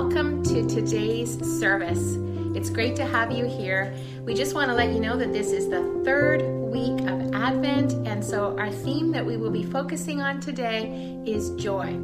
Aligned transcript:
welcome 0.00 0.42
to 0.42 0.66
today's 0.66 1.38
service. 1.60 2.16
It's 2.56 2.70
great 2.70 2.96
to 2.96 3.04
have 3.04 3.30
you 3.30 3.44
here. 3.44 3.94
We 4.24 4.32
just 4.32 4.54
want 4.54 4.70
to 4.70 4.74
let 4.74 4.94
you 4.94 4.98
know 4.98 5.14
that 5.18 5.30
this 5.30 5.52
is 5.52 5.68
the 5.68 6.00
third 6.06 6.59
week 6.70 7.00
of 7.08 7.34
Advent, 7.34 8.06
and 8.06 8.24
so 8.24 8.56
our 8.56 8.70
theme 8.70 9.10
that 9.10 9.26
we 9.26 9.36
will 9.36 9.50
be 9.50 9.64
focusing 9.64 10.20
on 10.20 10.40
today 10.40 11.20
is 11.26 11.50
joy. 11.56 11.98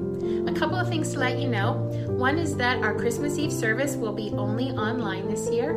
A 0.49 0.53
couple 0.53 0.77
of 0.77 0.89
things 0.89 1.13
to 1.13 1.21
let 1.21 1.39
you 1.39 1.49
know. 1.49 1.75
One 2.09 2.37
is 2.37 2.57
that 2.57 2.83
our 2.83 2.95
Christmas 2.95 3.39
Eve 3.39 3.53
service 3.53 3.95
will 3.95 4.13
be 4.13 4.31
only 4.31 4.71
online 4.73 5.29
this 5.29 5.49
year. 5.51 5.71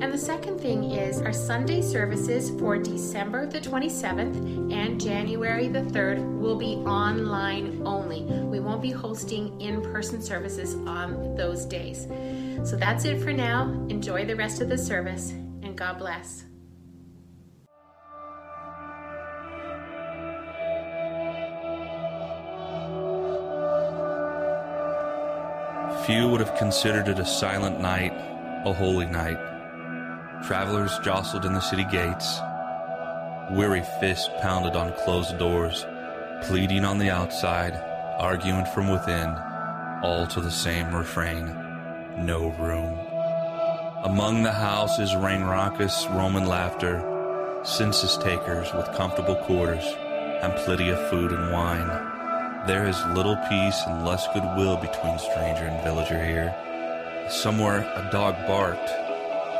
And 0.00 0.12
the 0.12 0.18
second 0.18 0.60
thing 0.60 0.92
is 0.92 1.20
our 1.20 1.32
Sunday 1.32 1.82
services 1.82 2.50
for 2.58 2.78
December 2.78 3.46
the 3.46 3.60
27th 3.60 4.72
and 4.72 5.00
January 5.00 5.68
the 5.68 5.82
3rd 5.82 6.38
will 6.38 6.56
be 6.56 6.76
online 6.86 7.82
only. 7.84 8.22
We 8.22 8.60
won't 8.60 8.80
be 8.80 8.92
hosting 8.92 9.60
in 9.60 9.82
person 9.82 10.22
services 10.22 10.74
on 10.86 11.34
those 11.36 11.64
days. 11.64 12.06
So 12.64 12.76
that's 12.76 13.04
it 13.04 13.20
for 13.20 13.32
now. 13.32 13.70
Enjoy 13.88 14.24
the 14.24 14.36
rest 14.36 14.60
of 14.60 14.68
the 14.68 14.78
service 14.78 15.30
and 15.30 15.76
God 15.76 15.98
bless. 15.98 16.44
Few 26.10 26.26
would 26.26 26.40
have 26.40 26.56
considered 26.56 27.06
it 27.06 27.20
a 27.20 27.24
silent 27.24 27.78
night, 27.78 28.12
a 28.64 28.72
holy 28.72 29.06
night. 29.06 29.38
Travelers 30.42 30.98
jostled 31.04 31.44
in 31.44 31.52
the 31.52 31.60
city 31.60 31.84
gates. 31.84 32.40
Weary 33.52 33.84
fists 34.00 34.28
pounded 34.40 34.74
on 34.74 34.92
closed 35.04 35.38
doors, 35.38 35.86
pleading 36.42 36.84
on 36.84 36.98
the 36.98 37.10
outside, 37.10 37.76
arguing 38.18 38.64
from 38.74 38.88
within, 38.88 39.28
all 40.02 40.26
to 40.26 40.40
the 40.40 40.50
same 40.50 40.92
refrain 40.92 41.46
no 42.18 42.48
room. 42.58 42.98
Among 44.02 44.42
the 44.42 44.50
houses 44.50 45.14
rang 45.14 45.44
raucous 45.44 46.08
Roman 46.10 46.46
laughter, 46.46 47.60
census 47.62 48.16
takers 48.16 48.74
with 48.74 48.92
comfortable 48.96 49.36
quarters 49.36 49.84
and 50.42 50.52
plenty 50.56 50.88
of 50.88 51.08
food 51.08 51.30
and 51.30 51.52
wine. 51.52 52.19
There 52.66 52.86
is 52.86 53.06
little 53.06 53.36
peace 53.48 53.82
and 53.86 54.04
less 54.04 54.26
goodwill 54.34 54.76
between 54.76 55.18
stranger 55.18 55.64
and 55.64 55.82
villager 55.82 56.22
here. 56.22 56.54
Somewhere 57.30 57.80
a 57.96 58.06
dog 58.12 58.36
barked, 58.46 58.90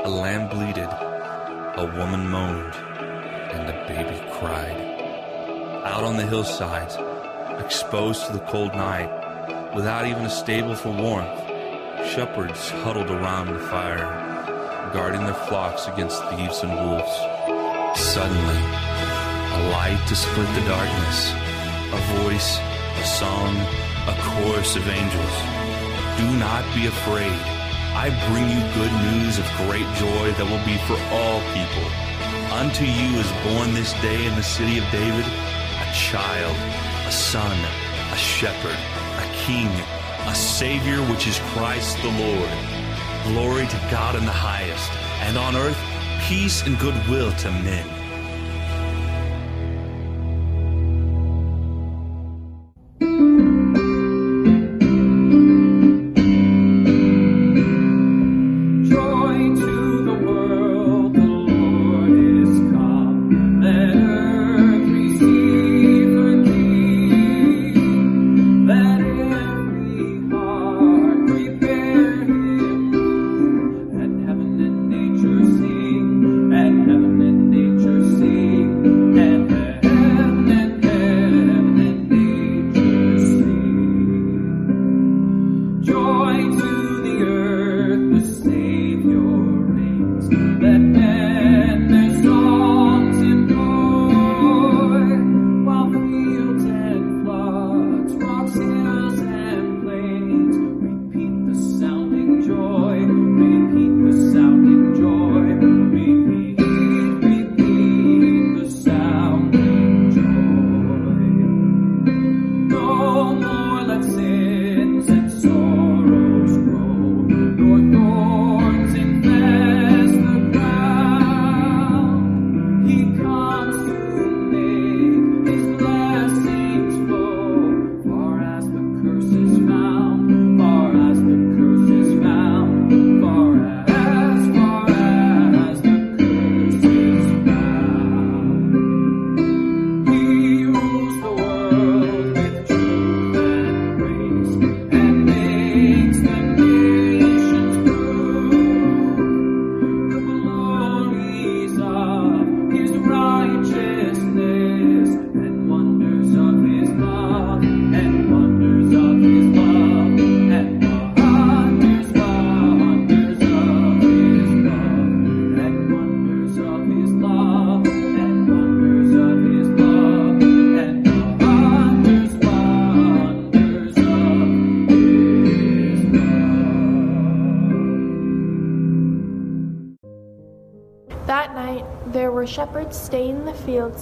a 0.04 0.08
lamb 0.08 0.50
bleated, 0.50 0.84
a 0.84 1.90
woman 1.96 2.28
moaned, 2.28 2.74
and 2.74 3.70
a 3.70 3.86
baby 3.88 4.20
cried. 4.32 4.76
Out 5.82 6.04
on 6.04 6.18
the 6.18 6.26
hillsides, 6.26 6.98
exposed 7.64 8.26
to 8.26 8.34
the 8.34 8.40
cold 8.40 8.74
night, 8.74 9.10
without 9.74 10.06
even 10.06 10.26
a 10.26 10.30
stable 10.30 10.74
for 10.74 10.92
warmth, 10.92 11.40
shepherds 12.12 12.68
huddled 12.84 13.10
around 13.10 13.46
the 13.46 13.60
fire, 13.60 14.90
guarding 14.92 15.24
their 15.24 15.32
flocks 15.48 15.86
against 15.88 16.22
thieves 16.26 16.62
and 16.62 16.74
wolves. 16.74 17.16
Suddenly, 17.98 18.60
a 19.56 19.70
light 19.72 20.04
to 20.06 20.14
split 20.14 20.54
the 20.54 20.68
darkness, 20.68 21.32
a 21.92 22.22
voice 22.22 22.60
a 23.00 23.06
song, 23.06 23.56
a 24.06 24.14
chorus 24.20 24.76
of 24.76 24.86
angels. 24.86 25.36
Do 26.20 26.28
not 26.36 26.68
be 26.74 26.84
afraid. 26.84 27.40
I 27.96 28.12
bring 28.28 28.44
you 28.52 28.60
good 28.76 28.92
news 29.08 29.38
of 29.38 29.46
great 29.64 29.88
joy 29.96 30.32
that 30.36 30.44
will 30.44 30.60
be 30.68 30.76
for 30.84 31.00
all 31.08 31.40
people. 31.56 31.88
Unto 32.52 32.84
you 32.84 33.16
is 33.16 33.32
born 33.48 33.72
this 33.72 33.94
day 34.04 34.26
in 34.26 34.34
the 34.36 34.42
city 34.42 34.76
of 34.76 34.84
David 34.92 35.24
a 35.24 35.86
child, 35.96 36.56
a 37.08 37.12
son, 37.12 37.56
a 38.12 38.16
shepherd, 38.16 38.76
a 39.16 39.26
king, 39.48 39.68
a 40.28 40.34
savior, 40.34 41.00
which 41.08 41.26
is 41.26 41.40
Christ 41.56 41.96
the 42.02 42.12
Lord. 42.12 42.52
Glory 43.32 43.66
to 43.66 43.88
God 43.90 44.14
in 44.14 44.26
the 44.26 44.40
highest, 44.48 44.92
and 45.24 45.38
on 45.38 45.56
earth 45.56 45.80
peace 46.28 46.66
and 46.66 46.78
goodwill 46.78 47.32
to 47.32 47.50
men. 47.50 47.99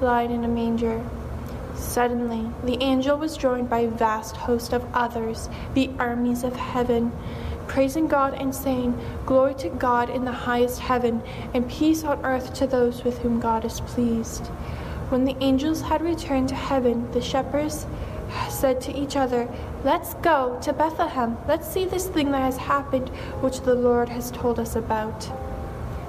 lying 0.00 0.30
in 0.30 0.44
a 0.44 0.48
manger. 0.48 1.04
Suddenly, 1.74 2.50
the 2.64 2.82
angel 2.82 3.16
was 3.16 3.36
joined 3.36 3.70
by 3.70 3.80
a 3.80 3.88
vast 3.90 4.36
host 4.36 4.72
of 4.72 4.84
others, 4.94 5.48
the 5.74 5.90
armies 5.98 6.44
of 6.44 6.56
heaven. 6.56 7.12
praising 7.66 8.08
God 8.08 8.34
and 8.34 8.54
saying, 8.54 8.98
Glory 9.26 9.54
to 9.56 9.68
God 9.68 10.08
in 10.08 10.24
the 10.24 10.32
highest 10.32 10.80
heaven, 10.80 11.22
and 11.52 11.68
peace 11.70 12.02
on 12.02 12.24
earth 12.24 12.54
to 12.54 12.66
those 12.66 13.04
with 13.04 13.18
whom 13.18 13.40
God 13.40 13.64
is 13.64 13.80
pleased. 13.80 14.46
When 15.10 15.24
the 15.24 15.36
angels 15.40 15.82
had 15.82 16.02
returned 16.02 16.48
to 16.48 16.54
heaven, 16.54 17.10
the 17.12 17.20
shepherds 17.20 17.86
said 18.50 18.80
to 18.82 18.96
each 18.96 19.16
other, 19.16 19.48
Let's 19.84 20.14
go 20.14 20.58
to 20.62 20.72
Bethlehem. 20.72 21.36
Let's 21.46 21.68
see 21.68 21.84
this 21.84 22.08
thing 22.08 22.30
that 22.32 22.42
has 22.42 22.56
happened, 22.56 23.08
which 23.40 23.60
the 23.60 23.74
Lord 23.74 24.08
has 24.08 24.30
told 24.30 24.58
us 24.58 24.74
about. 24.76 25.30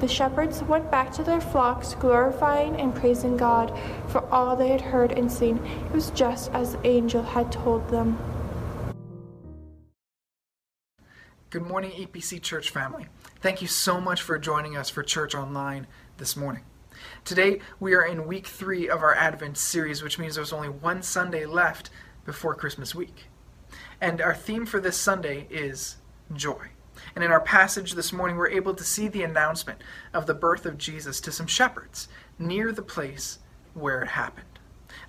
The 0.00 0.08
shepherds 0.08 0.62
went 0.62 0.90
back 0.90 1.12
to 1.12 1.22
their 1.22 1.42
flocks, 1.42 1.94
glorifying 1.94 2.80
and 2.80 2.94
praising 2.94 3.36
God 3.36 3.78
for 4.08 4.26
all 4.32 4.56
they 4.56 4.68
had 4.68 4.80
heard 4.80 5.12
and 5.12 5.30
seen. 5.30 5.58
It 5.58 5.92
was 5.92 6.08
just 6.12 6.50
as 6.52 6.72
the 6.72 6.86
angel 6.86 7.22
had 7.22 7.52
told 7.52 7.86
them. 7.90 8.18
Good 11.50 11.66
morning, 11.66 11.90
EPC 11.90 12.40
Church 12.40 12.70
family. 12.70 13.08
Thank 13.42 13.60
you 13.60 13.68
so 13.68 14.00
much 14.00 14.22
for 14.22 14.38
joining 14.38 14.74
us 14.74 14.88
for 14.88 15.02
Church 15.02 15.34
Online 15.34 15.86
this 16.16 16.34
morning. 16.34 16.62
Today, 17.26 17.60
we 17.78 17.92
are 17.92 18.06
in 18.06 18.26
week 18.26 18.46
three 18.46 18.88
of 18.88 19.02
our 19.02 19.14
Advent 19.14 19.58
series, 19.58 20.02
which 20.02 20.18
means 20.18 20.34
there's 20.34 20.54
only 20.54 20.70
one 20.70 21.02
Sunday 21.02 21.44
left 21.44 21.90
before 22.24 22.54
Christmas 22.54 22.94
week. 22.94 23.26
And 24.00 24.22
our 24.22 24.34
theme 24.34 24.64
for 24.64 24.80
this 24.80 24.96
Sunday 24.96 25.46
is 25.50 25.96
joy. 26.32 26.70
And 27.14 27.24
in 27.24 27.32
our 27.32 27.40
passage 27.40 27.92
this 27.92 28.12
morning, 28.12 28.36
we're 28.36 28.48
able 28.48 28.74
to 28.74 28.84
see 28.84 29.08
the 29.08 29.22
announcement 29.22 29.82
of 30.12 30.26
the 30.26 30.34
birth 30.34 30.66
of 30.66 30.78
Jesus 30.78 31.20
to 31.20 31.32
some 31.32 31.46
shepherds 31.46 32.08
near 32.38 32.72
the 32.72 32.82
place 32.82 33.38
where 33.74 34.02
it 34.02 34.08
happened. 34.08 34.58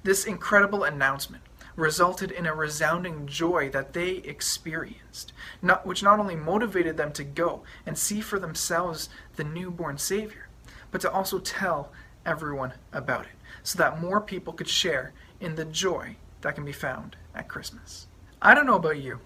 This 0.04 0.26
incredible 0.26 0.84
announcement 0.84 1.44
resulted 1.76 2.32
in 2.32 2.46
a 2.46 2.54
resounding 2.54 3.26
joy 3.26 3.70
that 3.70 3.94
they 3.94 4.16
experienced, 4.18 5.32
not, 5.62 5.86
which 5.86 6.04
not 6.04 6.20
only 6.20 6.36
motivated 6.36 6.98
them 6.98 7.12
to 7.14 7.24
go 7.24 7.64
and 7.86 7.98
see 7.98 8.22
for 8.22 8.40
themselves 8.40 9.10
the 9.36 9.44
newborn 9.44 9.98
Savior, 9.98 10.48
but 10.92 11.02
to 11.02 11.12
also 11.12 11.40
tell 11.40 11.92
everyone 12.26 12.74
about 12.92 13.26
it, 13.26 13.32
so 13.64 13.78
that 13.78 14.02
more 14.02 14.20
people 14.20 14.54
could 14.54 14.68
share 14.68 15.14
in 15.40 15.56
the 15.56 15.66
joy 15.66 16.16
that 16.42 16.56
can 16.56 16.66
be 16.66 16.72
found 16.72 17.16
at 17.34 17.48
Christmas. 17.48 18.08
I 18.42 18.54
don't 18.54 18.66
know 18.66 18.76
about 18.76 19.00
you, 19.00 19.20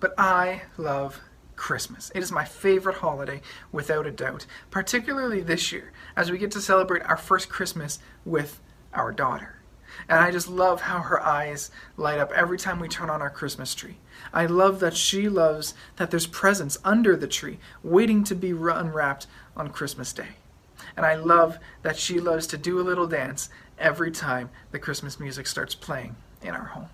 but 0.00 0.14
I 0.18 0.62
love 0.76 1.20
Christmas. 1.62 2.10
It 2.12 2.24
is 2.24 2.32
my 2.32 2.44
favorite 2.44 2.96
holiday, 2.96 3.40
without 3.70 4.04
a 4.04 4.10
doubt, 4.10 4.46
particularly 4.72 5.42
this 5.42 5.70
year, 5.70 5.92
as 6.16 6.28
we 6.28 6.36
get 6.36 6.50
to 6.50 6.60
celebrate 6.60 7.04
our 7.04 7.16
first 7.16 7.48
Christmas 7.48 8.00
with 8.24 8.60
our 8.92 9.12
daughter. 9.12 9.60
And 10.08 10.18
I 10.18 10.32
just 10.32 10.48
love 10.48 10.80
how 10.80 11.02
her 11.02 11.22
eyes 11.22 11.70
light 11.96 12.18
up 12.18 12.32
every 12.32 12.58
time 12.58 12.80
we 12.80 12.88
turn 12.88 13.08
on 13.08 13.22
our 13.22 13.30
Christmas 13.30 13.76
tree. 13.76 13.98
I 14.32 14.46
love 14.46 14.80
that 14.80 14.96
she 14.96 15.28
loves 15.28 15.74
that 15.98 16.10
there's 16.10 16.26
presents 16.26 16.78
under 16.84 17.14
the 17.14 17.28
tree 17.28 17.60
waiting 17.84 18.24
to 18.24 18.34
be 18.34 18.50
unwrapped 18.50 19.28
on 19.56 19.68
Christmas 19.68 20.12
Day. 20.12 20.34
And 20.96 21.06
I 21.06 21.14
love 21.14 21.60
that 21.82 21.96
she 21.96 22.18
loves 22.18 22.48
to 22.48 22.58
do 22.58 22.80
a 22.80 22.82
little 22.82 23.06
dance 23.06 23.50
every 23.78 24.10
time 24.10 24.50
the 24.72 24.80
Christmas 24.80 25.20
music 25.20 25.46
starts 25.46 25.76
playing 25.76 26.16
in 26.42 26.56
our 26.56 26.64
home. 26.74 26.88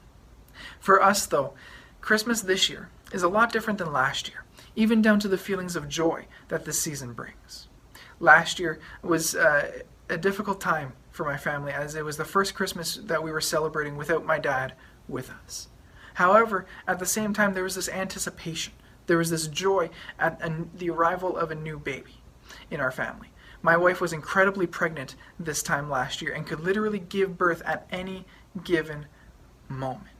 For 0.78 1.02
us, 1.02 1.24
though, 1.24 1.54
Christmas 2.02 2.42
this 2.42 2.68
year 2.68 2.90
is 3.14 3.22
a 3.22 3.28
lot 3.28 3.50
different 3.50 3.78
than 3.78 3.94
last 3.94 4.28
year, 4.28 4.44
even 4.76 5.02
down 5.02 5.20
to 5.20 5.28
the 5.28 5.38
feelings 5.38 5.76
of 5.76 5.88
joy 5.88 6.26
that 6.48 6.64
this 6.64 6.80
season 6.80 7.12
brings. 7.12 7.68
Last 8.20 8.58
year 8.58 8.78
was 9.02 9.34
uh, 9.34 9.82
a 10.08 10.16
difficult 10.16 10.60
time 10.60 10.92
for 11.10 11.24
my 11.24 11.36
family 11.36 11.72
as 11.72 11.94
it 11.94 12.04
was 12.04 12.16
the 12.16 12.24
first 12.24 12.54
Christmas 12.54 12.96
that 12.96 13.22
we 13.22 13.32
were 13.32 13.40
celebrating 13.40 13.96
without 13.96 14.24
my 14.24 14.38
dad 14.38 14.74
with 15.08 15.30
us. 15.30 15.68
However, 16.14 16.66
at 16.86 16.98
the 16.98 17.06
same 17.06 17.32
time, 17.32 17.54
there 17.54 17.64
was 17.64 17.76
this 17.76 17.88
anticipation. 17.88 18.72
There 19.06 19.18
was 19.18 19.30
this 19.30 19.46
joy 19.46 19.90
at 20.18 20.40
the 20.76 20.90
arrival 20.90 21.36
of 21.36 21.50
a 21.50 21.54
new 21.54 21.78
baby 21.78 22.22
in 22.70 22.80
our 22.80 22.90
family. 22.90 23.28
My 23.62 23.76
wife 23.76 24.00
was 24.00 24.12
incredibly 24.12 24.66
pregnant 24.66 25.16
this 25.38 25.62
time 25.62 25.90
last 25.90 26.22
year 26.22 26.32
and 26.32 26.46
could 26.46 26.60
literally 26.60 26.98
give 26.98 27.38
birth 27.38 27.62
at 27.64 27.86
any 27.90 28.26
given 28.62 29.06
moment. 29.68 30.17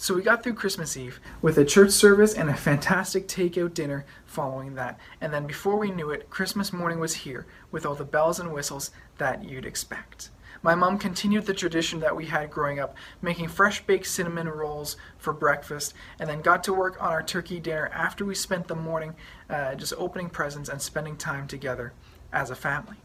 So 0.00 0.14
we 0.14 0.22
got 0.22 0.44
through 0.44 0.54
Christmas 0.54 0.96
Eve 0.96 1.18
with 1.42 1.58
a 1.58 1.64
church 1.64 1.90
service 1.90 2.32
and 2.32 2.48
a 2.48 2.54
fantastic 2.54 3.26
takeout 3.26 3.74
dinner 3.74 4.06
following 4.26 4.76
that. 4.76 4.96
And 5.20 5.34
then 5.34 5.44
before 5.44 5.76
we 5.76 5.90
knew 5.90 6.10
it, 6.10 6.30
Christmas 6.30 6.72
morning 6.72 7.00
was 7.00 7.14
here 7.14 7.46
with 7.72 7.84
all 7.84 7.96
the 7.96 8.04
bells 8.04 8.38
and 8.38 8.52
whistles 8.52 8.92
that 9.18 9.42
you'd 9.42 9.66
expect. 9.66 10.30
My 10.62 10.76
mom 10.76 10.98
continued 10.98 11.46
the 11.46 11.52
tradition 11.52 11.98
that 11.98 12.14
we 12.14 12.26
had 12.26 12.48
growing 12.48 12.78
up, 12.78 12.96
making 13.22 13.48
fresh 13.48 13.84
baked 13.86 14.06
cinnamon 14.06 14.48
rolls 14.48 14.96
for 15.18 15.32
breakfast, 15.32 15.94
and 16.20 16.30
then 16.30 16.42
got 16.42 16.62
to 16.64 16.72
work 16.72 16.96
on 17.02 17.10
our 17.10 17.22
turkey 17.22 17.58
dinner 17.58 17.88
after 17.92 18.24
we 18.24 18.36
spent 18.36 18.68
the 18.68 18.76
morning 18.76 19.16
uh, 19.50 19.74
just 19.74 19.94
opening 19.98 20.30
presents 20.30 20.68
and 20.68 20.80
spending 20.80 21.16
time 21.16 21.48
together 21.48 21.92
as 22.32 22.50
a 22.50 22.56
family. 22.56 22.98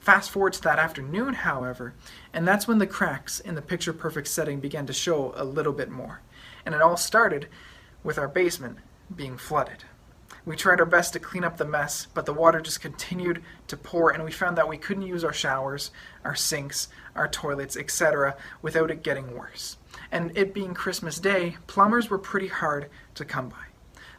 Fast 0.00 0.30
forward 0.30 0.54
to 0.54 0.62
that 0.62 0.78
afternoon, 0.78 1.34
however, 1.34 1.92
and 2.32 2.48
that's 2.48 2.66
when 2.66 2.78
the 2.78 2.86
cracks 2.86 3.38
in 3.38 3.54
the 3.54 3.62
picture 3.62 3.92
perfect 3.92 4.28
setting 4.28 4.60
began 4.60 4.86
to 4.86 4.94
show 4.94 5.34
a 5.36 5.44
little 5.44 5.74
bit 5.74 5.90
more 5.90 6.20
and 6.68 6.74
it 6.74 6.82
all 6.82 6.98
started 6.98 7.48
with 8.04 8.18
our 8.18 8.28
basement 8.28 8.76
being 9.16 9.38
flooded. 9.38 9.84
We 10.44 10.54
tried 10.54 10.80
our 10.80 10.86
best 10.86 11.14
to 11.14 11.18
clean 11.18 11.42
up 11.42 11.56
the 11.56 11.64
mess, 11.64 12.08
but 12.12 12.26
the 12.26 12.34
water 12.34 12.60
just 12.60 12.82
continued 12.82 13.42
to 13.68 13.76
pour, 13.78 14.10
and 14.10 14.22
we 14.22 14.30
found 14.30 14.58
that 14.58 14.68
we 14.68 14.76
couldn't 14.76 15.06
use 15.06 15.24
our 15.24 15.32
showers, 15.32 15.92
our 16.24 16.34
sinks, 16.34 16.88
our 17.16 17.26
toilets, 17.26 17.74
etc., 17.74 18.36
without 18.60 18.90
it 18.90 19.02
getting 19.02 19.34
worse. 19.34 19.78
And 20.12 20.36
it 20.36 20.52
being 20.52 20.74
Christmas 20.74 21.18
Day, 21.18 21.56
plumbers 21.68 22.10
were 22.10 22.18
pretty 22.18 22.48
hard 22.48 22.90
to 23.14 23.24
come 23.24 23.48
by. 23.48 23.64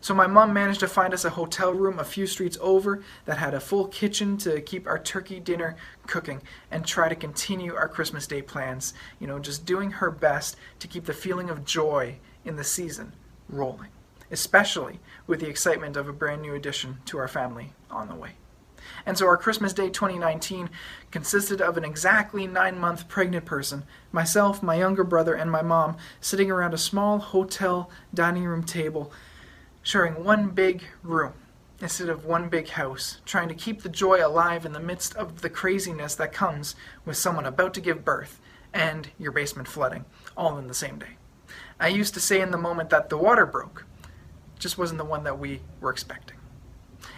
So 0.02 0.16
my 0.16 0.26
mom 0.26 0.52
managed 0.52 0.80
to 0.80 0.88
find 0.88 1.14
us 1.14 1.26
a 1.26 1.30
hotel 1.30 1.72
room 1.72 2.00
a 2.00 2.04
few 2.04 2.26
streets 2.26 2.58
over 2.62 3.04
that 3.26 3.38
had 3.38 3.54
a 3.54 3.60
full 3.60 3.88
kitchen 3.90 4.38
to 4.38 4.60
keep 4.60 4.88
our 4.88 4.98
turkey 4.98 5.40
dinner 5.40 5.76
cooking 6.08 6.42
and 6.72 6.84
try 6.84 7.10
to 7.10 7.16
continue 7.16 7.76
our 7.76 7.88
Christmas 7.88 8.26
Day 8.26 8.42
plans, 8.42 8.96
you 9.20 9.28
know, 9.28 9.38
just 9.38 9.68
doing 9.68 9.92
her 9.92 10.10
best 10.10 10.56
to 10.80 10.88
keep 10.88 11.06
the 11.06 11.14
feeling 11.14 11.52
of 11.52 11.64
joy 11.64 12.18
in 12.46 12.56
the 12.56 12.64
season 12.64 13.14
rolling, 13.48 13.90
especially 14.32 15.00
with 15.28 15.40
the 15.40 15.50
excitement 15.50 15.98
of 15.98 16.08
a 16.08 16.14
brand 16.14 16.42
new 16.42 16.56
addition 16.56 16.98
to 17.06 17.18
our 17.18 17.28
family 17.28 17.74
on 17.90 18.08
the 18.08 18.16
way. 18.16 18.32
And 19.06 19.18
so 19.18 19.28
our 19.28 19.38
Christmas 19.38 19.74
Day 19.74 19.90
2019 19.90 20.70
consisted 21.12 21.62
of 21.62 21.78
an 21.78 21.86
exactly 21.86 22.48
nine 22.48 22.80
month 22.80 23.08
pregnant 23.08 23.46
person, 23.46 23.84
myself, 24.12 24.64
my 24.64 24.76
younger 24.76 25.04
brother, 25.04 25.34
and 25.34 25.52
my 25.52 25.62
mom 25.62 25.98
sitting 26.22 26.50
around 26.50 26.74
a 26.74 26.78
small 26.78 27.20
hotel 27.20 27.90
dining 28.14 28.46
room 28.46 28.64
table, 28.64 29.12
sharing 29.82 30.24
one 30.24 30.50
big 30.50 30.84
room 31.04 31.34
instead 31.82 32.10
of 32.10 32.26
one 32.26 32.50
big 32.50 32.70
house, 32.70 33.22
trying 33.26 33.48
to 33.48 33.56
keep 33.56 33.82
the 33.82 33.90
joy 33.90 34.26
alive 34.26 34.66
in 34.66 34.74
the 34.74 34.80
midst 34.80 35.16
of 35.16 35.42
the 35.42 35.50
craziness 35.50 36.16
that 36.16 36.34
comes 36.34 36.76
with 37.06 37.16
someone 37.16 37.46
about 37.46 37.74
to 37.74 37.82
give 37.82 38.04
birth 38.04 38.42
and 38.74 39.10
your 39.18 39.32
basement 39.32 39.68
flooding, 39.68 40.06
all 40.36 40.58
in 40.58 40.68
the 40.68 40.74
same 40.74 41.00
day. 41.00 41.19
I 41.80 41.88
used 41.88 42.14
to 42.16 42.20
say 42.20 42.42
in 42.42 42.52
the 42.52 42.58
moment 42.58 42.90
that 42.90 43.10
the 43.10 43.18
water 43.18 43.46
broke. 43.46 43.86
Just 44.58 44.78
wasn't 44.78 44.98
the 44.98 45.06
one 45.06 45.24
that 45.24 45.40
we 45.40 45.62
were 45.80 45.92
expecting. 45.92 46.38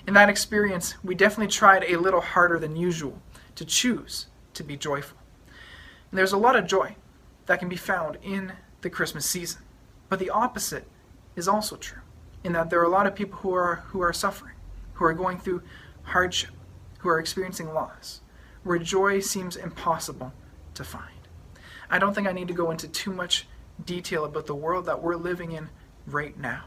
In 0.07 0.13
that 0.13 0.29
experience, 0.29 0.95
we 1.03 1.15
definitely 1.15 1.51
tried 1.51 1.83
a 1.83 1.97
little 1.97 2.21
harder 2.21 2.59
than 2.59 2.75
usual 2.75 3.21
to 3.55 3.65
choose 3.65 4.27
to 4.53 4.63
be 4.63 4.77
joyful. 4.77 5.17
And 6.11 6.17
there's 6.17 6.33
a 6.33 6.37
lot 6.37 6.55
of 6.55 6.67
joy 6.67 6.95
that 7.47 7.59
can 7.59 7.69
be 7.69 7.75
found 7.75 8.17
in 8.21 8.53
the 8.81 8.89
Christmas 8.89 9.25
season. 9.25 9.61
But 10.09 10.19
the 10.19 10.29
opposite 10.29 10.87
is 11.35 11.47
also 11.47 11.75
true, 11.77 12.01
in 12.43 12.53
that 12.53 12.69
there 12.69 12.79
are 12.79 12.85
a 12.85 12.89
lot 12.89 13.07
of 13.07 13.15
people 13.15 13.39
who 13.39 13.53
are, 13.53 13.83
who 13.87 14.01
are 14.01 14.13
suffering, 14.13 14.55
who 14.93 15.05
are 15.05 15.13
going 15.13 15.39
through 15.39 15.63
hardship, 16.03 16.51
who 16.99 17.09
are 17.09 17.19
experiencing 17.19 17.73
loss, 17.73 18.21
where 18.63 18.77
joy 18.77 19.19
seems 19.19 19.55
impossible 19.55 20.33
to 20.73 20.83
find. 20.83 21.27
I 21.89 21.97
don't 21.97 22.13
think 22.13 22.27
I 22.27 22.33
need 22.33 22.47
to 22.49 22.53
go 22.53 22.71
into 22.71 22.87
too 22.87 23.11
much 23.11 23.47
detail 23.85 24.25
about 24.25 24.45
the 24.45 24.55
world 24.55 24.85
that 24.85 25.01
we're 25.01 25.15
living 25.15 25.51
in 25.51 25.69
right 26.05 26.37
now 26.37 26.63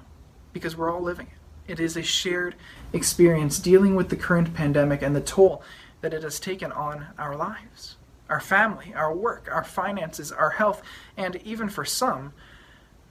because 0.52 0.76
we're 0.76 0.92
all 0.92 1.02
living 1.02 1.26
it. 1.26 1.72
It 1.72 1.80
is 1.80 1.96
a 1.96 2.02
shared 2.02 2.54
experience 2.92 3.58
dealing 3.58 3.94
with 3.94 4.10
the 4.10 4.16
current 4.16 4.54
pandemic 4.54 5.02
and 5.02 5.16
the 5.16 5.20
toll 5.20 5.62
that 6.02 6.12
it 6.12 6.22
has 6.22 6.38
taken 6.38 6.70
on 6.72 7.06
our 7.18 7.34
lives, 7.34 7.96
our 8.28 8.40
family, 8.40 8.92
our 8.94 9.14
work, 9.14 9.48
our 9.50 9.64
finances, 9.64 10.30
our 10.30 10.50
health, 10.50 10.82
and 11.16 11.36
even 11.36 11.68
for 11.68 11.84
some, 11.84 12.34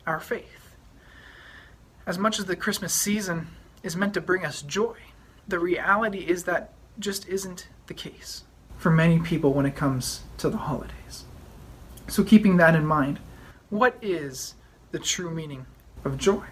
our 0.06 0.20
faith. 0.20 0.76
As 2.06 2.20
much 2.20 2.38
as 2.38 2.46
the 2.46 2.56
Christmas 2.56 2.94
season 2.94 3.48
is 3.82 3.96
meant 3.96 4.14
to 4.14 4.22
bring 4.22 4.46
us 4.46 4.62
joy, 4.62 4.98
the 5.48 5.60
reality 5.60 6.20
is 6.20 6.44
that 6.44 6.74
just 7.00 7.28
isn't 7.28 7.68
the 7.88 7.94
case 7.94 8.44
for 8.78 8.92
many 8.92 9.18
people 9.20 9.54
when 9.54 9.66
it 9.66 9.76
comes 9.76 10.22
to 10.38 10.50
the 10.50 10.58
holidays. 10.58 11.24
So, 12.08 12.24
keeping 12.24 12.58
that 12.58 12.76
in 12.76 12.86
mind, 12.86 13.20
what 13.74 13.98
is 14.04 14.54
the 14.92 15.00
true 15.00 15.32
meaning 15.32 15.66
of 16.06 16.16
joy? 16.16 16.46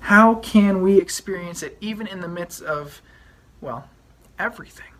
How 0.00 0.34
can 0.34 0.82
we 0.82 0.98
experience 0.98 1.62
it 1.62 1.78
even 1.80 2.06
in 2.06 2.20
the 2.20 2.28
midst 2.28 2.60
of, 2.60 3.00
well, 3.62 3.88
everything? 4.38 4.92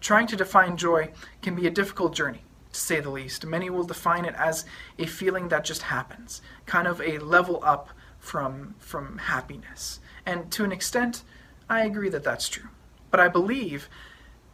Trying 0.00 0.28
to 0.28 0.36
define 0.36 0.78
joy 0.78 1.10
can 1.42 1.54
be 1.54 1.66
a 1.66 1.70
difficult 1.70 2.14
journey, 2.14 2.42
to 2.72 2.80
say 2.80 3.00
the 3.00 3.10
least. 3.10 3.44
Many 3.44 3.68
will 3.68 3.84
define 3.84 4.24
it 4.24 4.34
as 4.36 4.64
a 4.98 5.04
feeling 5.04 5.48
that 5.48 5.66
just 5.66 5.82
happens, 5.82 6.40
kind 6.64 6.88
of 6.88 7.02
a 7.02 7.18
level 7.18 7.60
up 7.62 7.90
from, 8.18 8.74
from 8.78 9.18
happiness. 9.18 10.00
And 10.24 10.50
to 10.52 10.64
an 10.64 10.72
extent, 10.72 11.22
I 11.68 11.84
agree 11.84 12.08
that 12.08 12.24
that's 12.24 12.48
true. 12.48 12.70
But 13.10 13.20
I 13.20 13.28
believe 13.28 13.90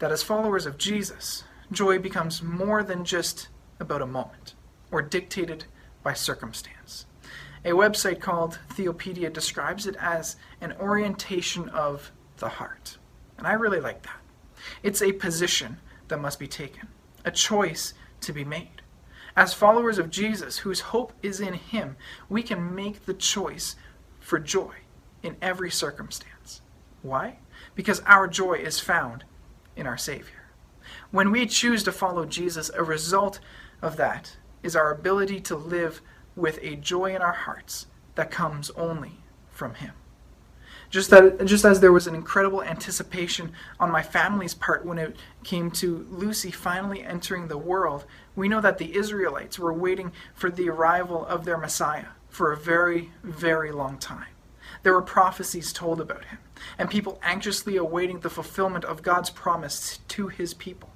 that 0.00 0.10
as 0.10 0.24
followers 0.24 0.66
of 0.66 0.78
Jesus, 0.78 1.44
joy 1.70 2.00
becomes 2.00 2.42
more 2.42 2.82
than 2.82 3.04
just 3.04 3.46
about 3.78 4.02
a 4.02 4.06
moment 4.06 4.54
or 4.90 5.00
dictated 5.00 5.66
by 6.04 6.12
circumstance. 6.12 7.06
A 7.64 7.70
website 7.70 8.20
called 8.20 8.60
Theopedia 8.74 9.32
describes 9.32 9.86
it 9.86 9.96
as 9.98 10.36
an 10.60 10.74
orientation 10.78 11.68
of 11.70 12.12
the 12.36 12.48
heart. 12.48 12.98
And 13.38 13.46
I 13.46 13.54
really 13.54 13.80
like 13.80 14.02
that. 14.02 14.20
It's 14.82 15.02
a 15.02 15.12
position 15.12 15.78
that 16.08 16.20
must 16.20 16.38
be 16.38 16.46
taken, 16.46 16.88
a 17.24 17.30
choice 17.30 17.94
to 18.20 18.32
be 18.32 18.44
made. 18.44 18.82
As 19.36 19.54
followers 19.54 19.98
of 19.98 20.10
Jesus, 20.10 20.58
whose 20.58 20.80
hope 20.80 21.12
is 21.22 21.40
in 21.40 21.54
Him, 21.54 21.96
we 22.28 22.42
can 22.42 22.74
make 22.74 23.06
the 23.06 23.14
choice 23.14 23.74
for 24.20 24.38
joy 24.38 24.74
in 25.22 25.36
every 25.42 25.70
circumstance. 25.70 26.60
Why? 27.02 27.38
Because 27.74 28.00
our 28.00 28.28
joy 28.28 28.54
is 28.54 28.78
found 28.78 29.24
in 29.74 29.86
our 29.86 29.98
Savior. 29.98 30.44
When 31.10 31.30
we 31.30 31.46
choose 31.46 31.82
to 31.84 31.92
follow 31.92 32.26
Jesus, 32.26 32.70
a 32.74 32.84
result 32.84 33.40
of 33.82 33.96
that 33.96 34.36
is 34.64 34.74
our 34.74 34.90
ability 34.90 35.40
to 35.40 35.56
live 35.56 36.00
with 36.34 36.58
a 36.62 36.76
joy 36.76 37.14
in 37.14 37.22
our 37.22 37.32
hearts 37.32 37.86
that 38.16 38.30
comes 38.30 38.70
only 38.70 39.12
from 39.50 39.74
Him. 39.74 39.92
Just, 40.90 41.10
that, 41.10 41.44
just 41.44 41.64
as 41.64 41.80
there 41.80 41.92
was 41.92 42.06
an 42.06 42.14
incredible 42.14 42.62
anticipation 42.62 43.52
on 43.80 43.90
my 43.90 44.02
family's 44.02 44.54
part 44.54 44.84
when 44.84 44.98
it 44.98 45.16
came 45.42 45.70
to 45.72 46.06
Lucy 46.10 46.50
finally 46.50 47.02
entering 47.02 47.48
the 47.48 47.58
world, 47.58 48.04
we 48.36 48.48
know 48.48 48.60
that 48.60 48.78
the 48.78 48.96
Israelites 48.96 49.58
were 49.58 49.72
waiting 49.72 50.12
for 50.34 50.50
the 50.50 50.68
arrival 50.68 51.26
of 51.26 51.44
their 51.44 51.58
Messiah 51.58 52.06
for 52.28 52.52
a 52.52 52.56
very, 52.56 53.10
very 53.22 53.72
long 53.72 53.98
time. 53.98 54.26
There 54.82 54.92
were 54.92 55.02
prophecies 55.02 55.72
told 55.72 56.00
about 56.00 56.26
him, 56.26 56.38
and 56.78 56.90
people 56.90 57.18
anxiously 57.22 57.76
awaiting 57.76 58.20
the 58.20 58.30
fulfillment 58.30 58.84
of 58.84 59.02
God's 59.02 59.30
promise 59.30 59.98
to 60.08 60.28
his 60.28 60.54
people. 60.54 60.90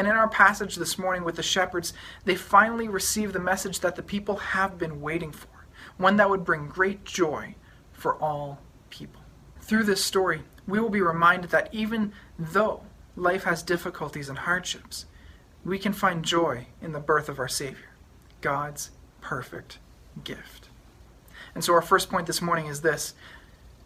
And 0.00 0.08
in 0.08 0.16
our 0.16 0.28
passage 0.28 0.76
this 0.76 0.96
morning 0.96 1.24
with 1.24 1.36
the 1.36 1.42
shepherds, 1.42 1.92
they 2.24 2.34
finally 2.34 2.88
receive 2.88 3.34
the 3.34 3.38
message 3.38 3.80
that 3.80 3.96
the 3.96 4.02
people 4.02 4.36
have 4.36 4.78
been 4.78 5.02
waiting 5.02 5.30
for, 5.30 5.66
one 5.98 6.16
that 6.16 6.30
would 6.30 6.42
bring 6.42 6.68
great 6.68 7.04
joy 7.04 7.54
for 7.92 8.14
all 8.14 8.60
people. 8.88 9.20
Through 9.60 9.82
this 9.82 10.02
story, 10.02 10.40
we 10.66 10.80
will 10.80 10.88
be 10.88 11.02
reminded 11.02 11.50
that 11.50 11.68
even 11.70 12.14
though 12.38 12.80
life 13.14 13.44
has 13.44 13.62
difficulties 13.62 14.30
and 14.30 14.38
hardships, 14.38 15.04
we 15.66 15.78
can 15.78 15.92
find 15.92 16.24
joy 16.24 16.68
in 16.80 16.92
the 16.92 16.98
birth 16.98 17.28
of 17.28 17.38
our 17.38 17.46
Savior, 17.46 17.90
God's 18.40 18.92
perfect 19.20 19.80
gift. 20.24 20.70
And 21.54 21.62
so, 21.62 21.74
our 21.74 21.82
first 21.82 22.08
point 22.08 22.26
this 22.26 22.40
morning 22.40 22.68
is 22.68 22.80
this 22.80 23.12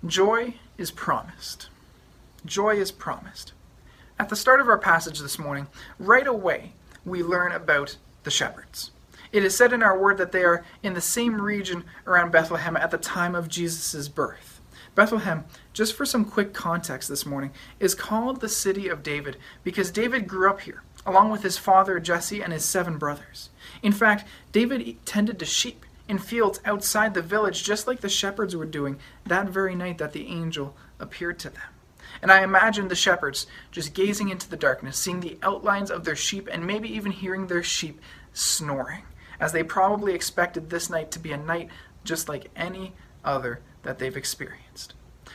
joy 0.07 0.61
is 0.79 0.93
promised. 0.93 1.71
Joy 2.47 2.77
is 2.77 2.93
promised. 2.93 3.53
At 4.17 4.29
the 4.29 4.37
start 4.37 4.61
of 4.61 4.69
our 4.69 4.79
passage 4.79 5.19
this 5.19 5.41
morning, 5.41 5.67
right 5.99 6.27
away, 6.27 6.73
we 7.05 7.25
learn 7.25 7.51
about 7.51 7.97
the 8.23 8.31
shepherds. 8.31 8.93
It 9.33 9.45
is 9.45 9.57
said 9.57 9.73
in 9.73 9.83
our 9.83 9.99
word 9.99 10.19
that 10.19 10.31
they 10.31 10.45
are 10.45 10.65
in 10.85 10.95
the 10.95 11.01
same 11.01 11.41
region 11.41 11.83
around 12.07 12.31
Bethlehem 12.31 12.77
at 12.77 12.93
the 12.93 12.99
time 12.99 13.35
of 13.35 13.49
Jesus' 13.49 14.07
birth. 14.07 14.61
Bethlehem, 14.95 15.45
just 15.73 15.95
for 15.95 16.07
some 16.07 16.25
quick 16.25 16.55
context 16.55 17.09
this 17.09 17.27
morning, 17.27 17.51
is 17.81 17.97
called 17.97 18.41
the 18.41 18.49
city 18.49 18.87
of 18.87 19.03
David 19.03 19.37
because 19.65 19.91
David 19.91 20.29
grew 20.29 20.49
up 20.49 20.61
here, 20.61 20.85
along 21.05 21.33
with 21.33 21.43
his 21.43 21.59
father 21.59 21.99
Jesse 21.99 22.41
and 22.41 22.53
his 22.53 22.65
seven 22.65 22.99
brothers. 22.99 23.51
In 23.83 23.91
fact, 23.91 24.25
David 24.53 25.05
tended 25.05 25.41
to 25.41 25.45
sheep 25.45 25.85
in 26.07 26.19
fields 26.19 26.61
outside 26.65 27.15
the 27.15 27.23
village, 27.23 27.65
just 27.65 27.89
like 27.89 28.01
the 28.01 28.09
shepherds 28.09 28.55
were 28.55 28.65
doing 28.65 29.01
that 29.27 29.49
very 29.49 29.75
night 29.75 29.99
that 29.99 30.13
the 30.13 30.29
angel 30.29 30.77
appeared 31.01 31.41
to 31.41 31.51
them. 31.51 31.74
And 32.23 32.31
I 32.31 32.43
imagine 32.43 32.89
the 32.89 32.95
shepherds 32.95 33.47
just 33.71 33.95
gazing 33.95 34.29
into 34.29 34.49
the 34.49 34.57
darkness, 34.57 34.99
seeing 34.99 35.21
the 35.21 35.39
outlines 35.43 35.91
of 35.91 36.05
their 36.05 36.17
sheep, 36.17 36.49
and 36.51 36.67
maybe 36.67 36.89
even 36.89 37.13
hearing 37.13 37.47
their 37.47 37.63
sheep 37.63 38.01
snoring, 38.33 39.03
as 39.41 39.53
they 39.53 39.63
probably 39.63 40.15
expected 40.15 40.71
this 40.71 40.89
night 40.89 41.11
to 41.13 41.19
be 41.19 41.33
a 41.33 41.37
night 41.37 41.69
just 42.05 42.29
like 42.29 42.51
any 42.57 42.93
other 43.25 43.61
that 43.83 43.99
they've 43.99 44.17
experienced. 44.17 44.95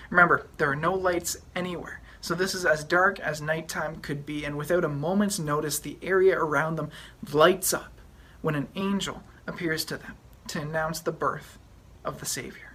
Remember, 0.10 0.48
there 0.58 0.70
are 0.70 0.76
no 0.76 0.94
lights 0.94 1.38
anywhere, 1.56 2.02
so 2.22 2.36
this 2.36 2.54
is 2.54 2.66
as 2.66 2.84
dark 2.84 3.20
as 3.20 3.42
nighttime 3.42 3.98
could 4.02 4.26
be, 4.26 4.44
and 4.44 4.58
without 4.58 4.84
a 4.84 4.90
moment's 4.90 5.40
notice, 5.40 5.80
the 5.80 5.98
area 6.02 6.38
around 6.38 6.76
them 6.76 6.90
lights 7.32 7.74
up 7.74 7.94
when 8.42 8.56
an 8.56 8.68
angel 8.76 9.24
appears 9.48 9.86
to 9.86 9.98
them 9.98 10.16
to 10.48 10.62
announce 10.62 11.00
the 11.00 11.12
birth 11.12 11.58
of 12.04 12.20
the 12.20 12.26
Savior. 12.26 12.74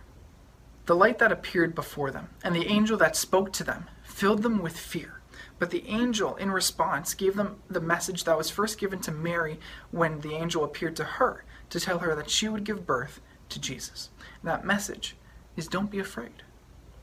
The 0.87 0.97
light 0.97 1.19
that 1.19 1.33
appeared 1.33 1.75
before 1.75 2.11
them 2.11 2.29
and 2.43 2.55
the 2.55 2.67
angel 2.67 2.97
that 2.99 3.17
spoke 3.17 3.53
to 3.55 3.65
them 3.65 3.87
filled 4.15 4.45
them 4.45 4.63
with 4.63 4.79
fear. 4.79 5.21
But 5.59 5.71
the 5.71 5.89
angel, 5.89 6.37
in 6.37 6.53
response, 6.53 7.15
gave 7.15 7.35
them 7.35 7.57
the 7.69 7.81
message 7.81 8.23
that 8.25 8.39
was 8.39 8.49
first 8.49 8.79
given 8.79 9.01
to 9.01 9.11
Mary 9.11 9.59
when 9.91 10.21
the 10.21 10.35
angel 10.35 10.63
appeared 10.63 10.95
to 10.97 11.05
her 11.05 11.45
to 11.71 11.81
tell 11.81 11.99
her 11.99 12.15
that 12.15 12.31
she 12.31 12.49
would 12.49 12.63
give 12.63 12.87
birth 12.87 13.21
to 13.49 13.61
Jesus. 13.61 14.11
And 14.41 14.49
that 14.49 14.65
message 14.65 15.17
is 15.57 15.67
don't 15.67 15.91
be 15.91 15.99
afraid. 15.99 16.45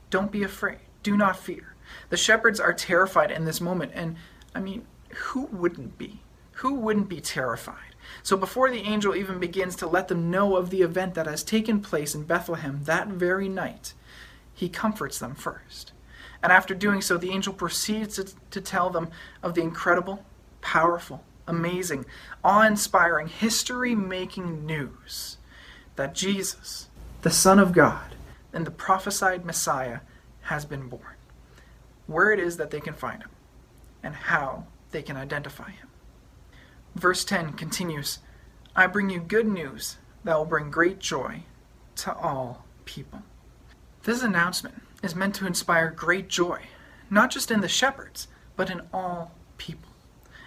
Don't 0.10 0.32
be 0.32 0.44
afraid. 0.44 0.80
Do 1.04 1.18
not 1.18 1.38
fear. 1.38 1.76
The 2.10 2.18
shepherds 2.18 2.62
are 2.62 2.74
terrified 2.74 3.30
in 3.30 3.44
this 3.44 3.60
moment, 3.60 3.92
and 3.94 4.16
I 4.56 4.62
mean, 4.62 4.86
who 5.14 5.48
wouldn't 5.52 5.98
be? 5.98 6.22
Who 6.56 6.76
wouldn't 6.76 7.10
be 7.10 7.20
terrified? 7.20 7.96
So 8.24 8.38
before 8.38 8.70
the 8.70 8.88
angel 8.88 9.16
even 9.16 9.40
begins 9.40 9.76
to 9.78 9.88
let 9.88 10.08
them 10.08 10.32
know 10.32 10.56
of 10.56 10.70
the 10.70 10.82
event 10.82 11.16
that 11.16 11.28
has 11.28 11.44
taken 11.44 11.82
place 11.82 12.16
in 12.16 12.24
Bethlehem 12.24 12.84
that 12.86 13.10
very 13.10 13.50
night, 13.50 13.94
he 14.54 14.70
comforts 14.70 15.20
them 15.20 15.36
first. 15.36 15.92
And 16.44 16.52
after 16.52 16.74
doing 16.74 17.02
so, 17.02 17.18
the 17.18 17.32
angel 17.32 17.54
proceeds 17.54 18.20
to, 18.50 18.62
tell 18.62 18.90
them 18.90 19.10
of 19.44 19.54
the 19.54 19.62
incredible, 19.62 20.26
powerful, 20.62 21.24
amazing, 21.48 22.06
awe 22.44 22.66
inspiring, 22.66 23.28
history 23.28 23.94
making 23.94 24.66
news 24.66 25.38
that 25.96 26.16
Jesus, 26.16 26.88
the 27.22 27.30
Son 27.30 27.60
of 27.60 27.74
God, 27.74 28.16
and 28.54 28.66
the 28.66 28.72
prophesied 28.72 29.46
Messiah 29.46 30.00
has 30.44 30.66
been 30.66 30.88
born. 30.88 31.16
Where 32.08 32.32
it 32.32 32.40
is 32.40 32.58
that 32.58 32.72
they 32.72 32.82
can 32.82 32.94
find 32.94 33.22
him, 33.22 33.30
and 34.02 34.16
how 34.16 34.66
they 34.92 35.04
can 35.04 35.18
identify 35.18 35.70
him. 35.70 35.88
Verse 36.96 37.24
10 37.24 37.54
continues 37.54 38.20
I 38.76 38.88
bring 38.88 39.10
you 39.10 39.20
good 39.20 39.48
news 39.48 39.98
that 40.24 40.38
will 40.38 40.46
bring 40.46 40.72
great 40.72 41.00
joy 41.00 41.44
to 41.98 42.14
all 42.16 42.66
people. 42.86 43.22
This 44.04 44.24
announcement 44.24 44.82
is 45.02 45.16
meant 45.16 45.36
to 45.36 45.48
inspire 45.48 45.90
great 45.90 46.28
joy, 46.28 46.62
not 47.10 47.32
just 47.32 47.52
in 47.52 47.62
the 47.62 47.68
shepherds, 47.68 48.28
but 48.56 48.70
in 48.70 48.82
all 48.94 49.34
people. 49.58 49.90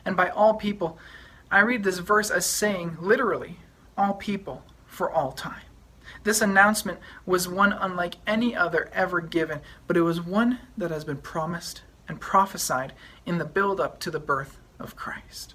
And 0.05 0.17
by 0.17 0.29
all 0.29 0.55
people, 0.55 0.99
I 1.51 1.61
read 1.61 1.85
this 1.85 1.99
verse 1.99 2.31
as 2.31 2.47
saying, 2.47 2.97
literally, 3.01 3.59
all 3.97 4.15
people 4.15 4.65
for 4.87 5.11
all 5.11 5.33
time. 5.33 5.63
This 6.23 6.41
announcement 6.41 6.99
was 7.27 7.49
one 7.49 7.73
unlike 7.73 8.17
any 8.27 8.57
other 8.57 8.91
ever 8.93 9.21
given, 9.21 9.61
but 9.87 9.97
it 9.97 10.03
was 10.03 10.21
one 10.21 10.59
that 10.77 10.91
has 10.91 11.05
been 11.05 11.19
promised 11.19 11.83
and 12.09 12.21
prophesied 12.21 12.93
in 13.27 13.39
the 13.39 13.45
build 13.45 13.81
up 13.81 13.99
to 14.01 14.11
the 14.11 14.21
birth 14.21 14.59
of 14.79 14.97
Christ. 14.97 15.55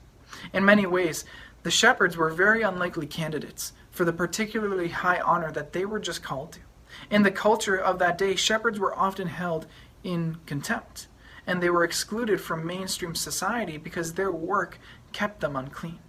In 0.53 0.65
many 0.65 0.86
ways, 0.86 1.25
the 1.63 1.72
shepherds 1.72 2.15
were 2.15 2.29
very 2.29 2.62
unlikely 2.62 3.08
candidates 3.08 3.74
for 3.91 4.06
the 4.06 4.13
particularly 4.13 4.89
high 4.89 5.20
honor 5.20 5.51
that 5.51 5.74
they 5.74 5.86
were 5.86 6.00
just 6.00 6.24
called 6.24 6.53
to. 6.53 6.60
In 7.10 7.24
the 7.24 7.32
culture 7.32 7.77
of 7.77 8.00
that 8.00 8.18
day, 8.18 8.36
shepherds 8.36 8.79
were 8.79 8.98
often 8.98 9.27
held 9.27 9.68
in 10.03 10.38
contempt, 10.46 11.08
and 11.46 11.62
they 11.62 11.70
were 11.70 11.84
excluded 11.84 12.39
from 12.39 12.65
mainstream 12.65 13.15
society 13.15 13.77
because 13.77 14.13
their 14.13 14.32
work 14.32 14.79
kept 15.12 15.41
them 15.41 15.56
unclean. 15.56 16.00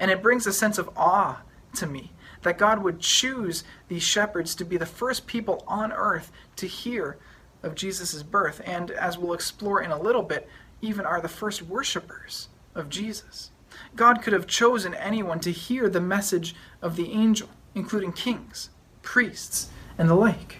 And 0.00 0.10
it 0.10 0.22
brings 0.22 0.46
a 0.46 0.52
sense 0.52 0.78
of 0.78 0.90
awe 0.96 1.42
to 1.74 1.86
me 1.86 2.12
that 2.42 2.58
God 2.58 2.82
would 2.82 3.00
choose 3.00 3.64
these 3.88 4.02
shepherds 4.02 4.54
to 4.56 4.64
be 4.64 4.76
the 4.76 4.86
first 4.86 5.26
people 5.26 5.64
on 5.66 5.92
earth 5.92 6.32
to 6.56 6.66
hear 6.66 7.18
of 7.62 7.74
Jesus' 7.74 8.22
birth, 8.22 8.60
and 8.64 8.90
as 8.90 9.16
we'll 9.16 9.32
explore 9.32 9.80
in 9.80 9.90
a 9.90 10.00
little 10.00 10.22
bit, 10.22 10.48
even 10.80 11.06
are 11.06 11.20
the 11.20 11.28
first 11.28 11.62
worshippers 11.62 12.48
of 12.74 12.88
Jesus. 12.88 13.50
God 13.94 14.20
could 14.22 14.32
have 14.32 14.46
chosen 14.46 14.94
anyone 14.94 15.40
to 15.40 15.52
hear 15.52 15.88
the 15.88 16.00
message 16.00 16.54
of 16.80 16.96
the 16.96 17.12
angel, 17.12 17.48
including 17.74 18.12
kings, 18.12 18.70
priests, 19.02 19.70
and 19.98 20.08
the 20.08 20.14
like. 20.14 20.58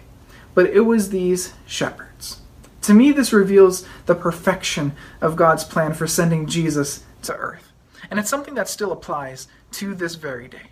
But 0.53 0.67
it 0.67 0.81
was 0.81 1.09
these 1.09 1.53
shepherds. 1.65 2.41
To 2.83 2.93
me, 2.93 3.11
this 3.11 3.31
reveals 3.31 3.87
the 4.05 4.15
perfection 4.15 4.93
of 5.21 5.35
God's 5.35 5.63
plan 5.63 5.93
for 5.93 6.05
sending 6.05 6.47
Jesus 6.47 7.03
to 7.23 7.33
earth. 7.33 7.71
And 8.11 8.19
it's 8.19 8.29
something 8.29 8.55
that 8.55 8.67
still 8.67 8.91
applies 8.91 9.47
to 9.71 9.95
this 9.95 10.15
very 10.15 10.47
day. 10.47 10.71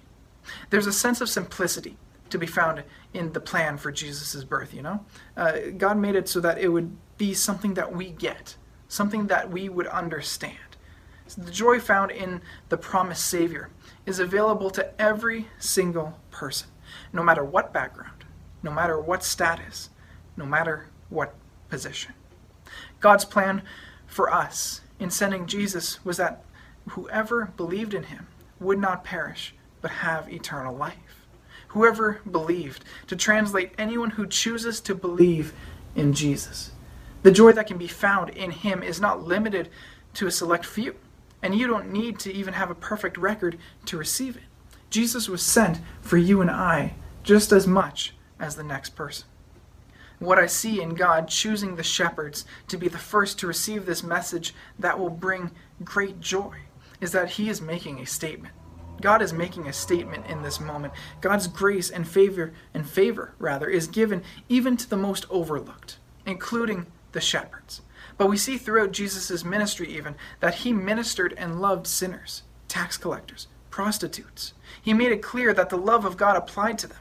There's 0.70 0.88
a 0.88 0.94
sense 0.94 1.22
of 1.22 1.30
simplicity 1.30 1.98
to 2.30 2.38
be 2.38 2.48
found 2.48 2.84
in 3.13 3.34
the 3.34 3.39
plan 3.39 3.77
for 3.77 3.91
Jesus' 3.91 4.44
birth, 4.44 4.74
you 4.74 4.82
know? 4.82 5.06
Uh, 5.38 5.53
God 5.77 5.98
made 5.98 6.15
it 6.15 6.30
so 6.30 6.39
that 6.41 6.58
it 6.58 6.70
would 6.70 6.96
be 7.18 7.34
something 7.34 7.74
that 7.75 7.96
we 7.96 8.12
get, 8.12 8.56
something 8.88 9.27
that 9.27 9.50
we 9.50 9.70
would 9.70 9.88
understand. 9.88 10.58
So 11.27 11.41
the 11.41 11.51
joy 11.51 11.80
found 11.80 12.12
in 12.12 12.41
the 12.70 12.77
promised 12.77 13.25
Savior 13.25 13.70
is 14.06 14.20
available 14.20 14.70
to 14.72 15.01
every 15.01 15.48
single 15.60 16.20
person, 16.30 16.68
no 17.13 17.24
matter 17.24 17.44
what 17.44 17.74
background, 17.74 18.20
no 18.63 18.72
matter 18.72 19.00
what 19.00 19.24
status, 19.24 19.89
no 20.38 20.46
matter 20.46 20.88
what 21.10 21.36
position. 21.70 22.13
God's 23.00 23.25
plan 23.25 23.63
for 24.06 24.32
us 24.32 24.82
in 25.00 25.10
sending 25.10 25.48
Jesus 25.48 26.03
was 26.06 26.18
that 26.18 26.44
whoever 26.89 27.46
believed 27.58 27.94
in 27.94 28.03
him 28.03 28.27
would 28.60 28.80
not 28.80 29.03
perish, 29.03 29.56
but 29.82 29.91
have 29.91 30.32
eternal 30.32 30.75
life. 30.75 31.25
Whoever 31.70 32.22
believed, 32.30 32.84
to 33.08 33.15
translate 33.15 33.74
anyone 33.77 34.12
who 34.12 34.27
chooses 34.27 34.82
to 34.82 34.94
believe 34.94 35.53
in 35.96 36.13
Jesus. 36.13 36.72
The 37.24 37.32
joy 37.32 37.53
that 37.53 37.68
can 37.68 37.77
be 37.77 37.88
found 37.88 38.30
in 38.32 38.51
him 38.51 38.84
is 38.84 39.00
not 39.00 39.24
limited 39.24 39.70
to 40.15 40.27
a 40.27 40.32
select 40.32 40.65
few, 40.65 40.96
and 41.41 41.56
you 41.56 41.68
don't 41.68 41.91
need 41.91 42.20
to 42.20 42.34
even 42.34 42.53
have 42.53 42.70
a 42.70 42.75
perfect 42.75 43.18
record 43.18 43.58
to 43.86 43.98
receive 43.98 44.36
it. 44.36 44.44
Jesus 44.89 45.30
was 45.30 45.41
sent 45.41 45.80
for 46.01 46.18
you 46.18 46.41
and 46.41 46.51
I 46.51 46.96
just 47.24 47.51
as 47.51 47.65
much 47.65 48.13
as 48.41 48.55
the 48.55 48.63
next 48.63 48.95
person. 48.95 49.27
What 50.19 50.38
I 50.38 50.45
see 50.45 50.81
in 50.81 50.95
God 50.95 51.27
choosing 51.27 51.75
the 51.75 51.83
shepherds 51.83 52.45
to 52.67 52.77
be 52.77 52.88
the 52.88 52.98
first 52.98 53.39
to 53.39 53.48
receive 53.48 53.86
this 53.86 54.03
message 54.03 54.53
that 54.77 55.00
will 55.00 55.10
bring 55.10 55.51
great 55.83 56.19
joy 56.19 56.57
is 57.00 57.12
that 57.13 57.31
He 57.31 57.50
is 57.50 57.62
making 57.62 58.00
a 58.00 58.05
statement. 58.05 58.53
God 59.01 59.21
is 59.21 59.33
making 59.33 59.67
a 59.67 59.74
statement 59.74 60.27
in 60.27 60.43
this 60.43 60.60
moment. 60.60 60.93
God's 61.21 61.48
grace 61.48 61.89
and 61.89 62.07
favor 62.07 62.53
and 62.74 62.88
favor 62.88 63.33
rather 63.39 63.67
is 63.67 63.88
given 63.88 64.21
even 64.48 64.77
to 64.77 64.88
the 64.88 64.98
most 64.98 65.25
overlooked, 65.29 65.98
including 66.25 66.86
the 67.13 67.21
shepherds. 67.21 67.81
But 68.17 68.29
we 68.29 68.38
see 68.38 68.57
throughout 68.57 68.91
Jesus' 68.91 69.43
ministry 69.43 69.88
even 69.88 70.15
that 70.39 70.55
he 70.55 70.71
ministered 70.71 71.33
and 71.38 71.60
loved 71.60 71.88
sinners, 71.88 72.43
tax 72.67 72.95
collectors, 72.95 73.48
prostitutes. 73.71 74.53
He 74.79 74.93
made 74.93 75.12
it 75.12 75.24
clear 75.24 75.53
that 75.53 75.69
the 75.69 75.77
love 75.77 76.05
of 76.05 76.17
God 76.17 76.36
applied 76.36 76.77
to 76.79 76.88
them. 76.88 77.00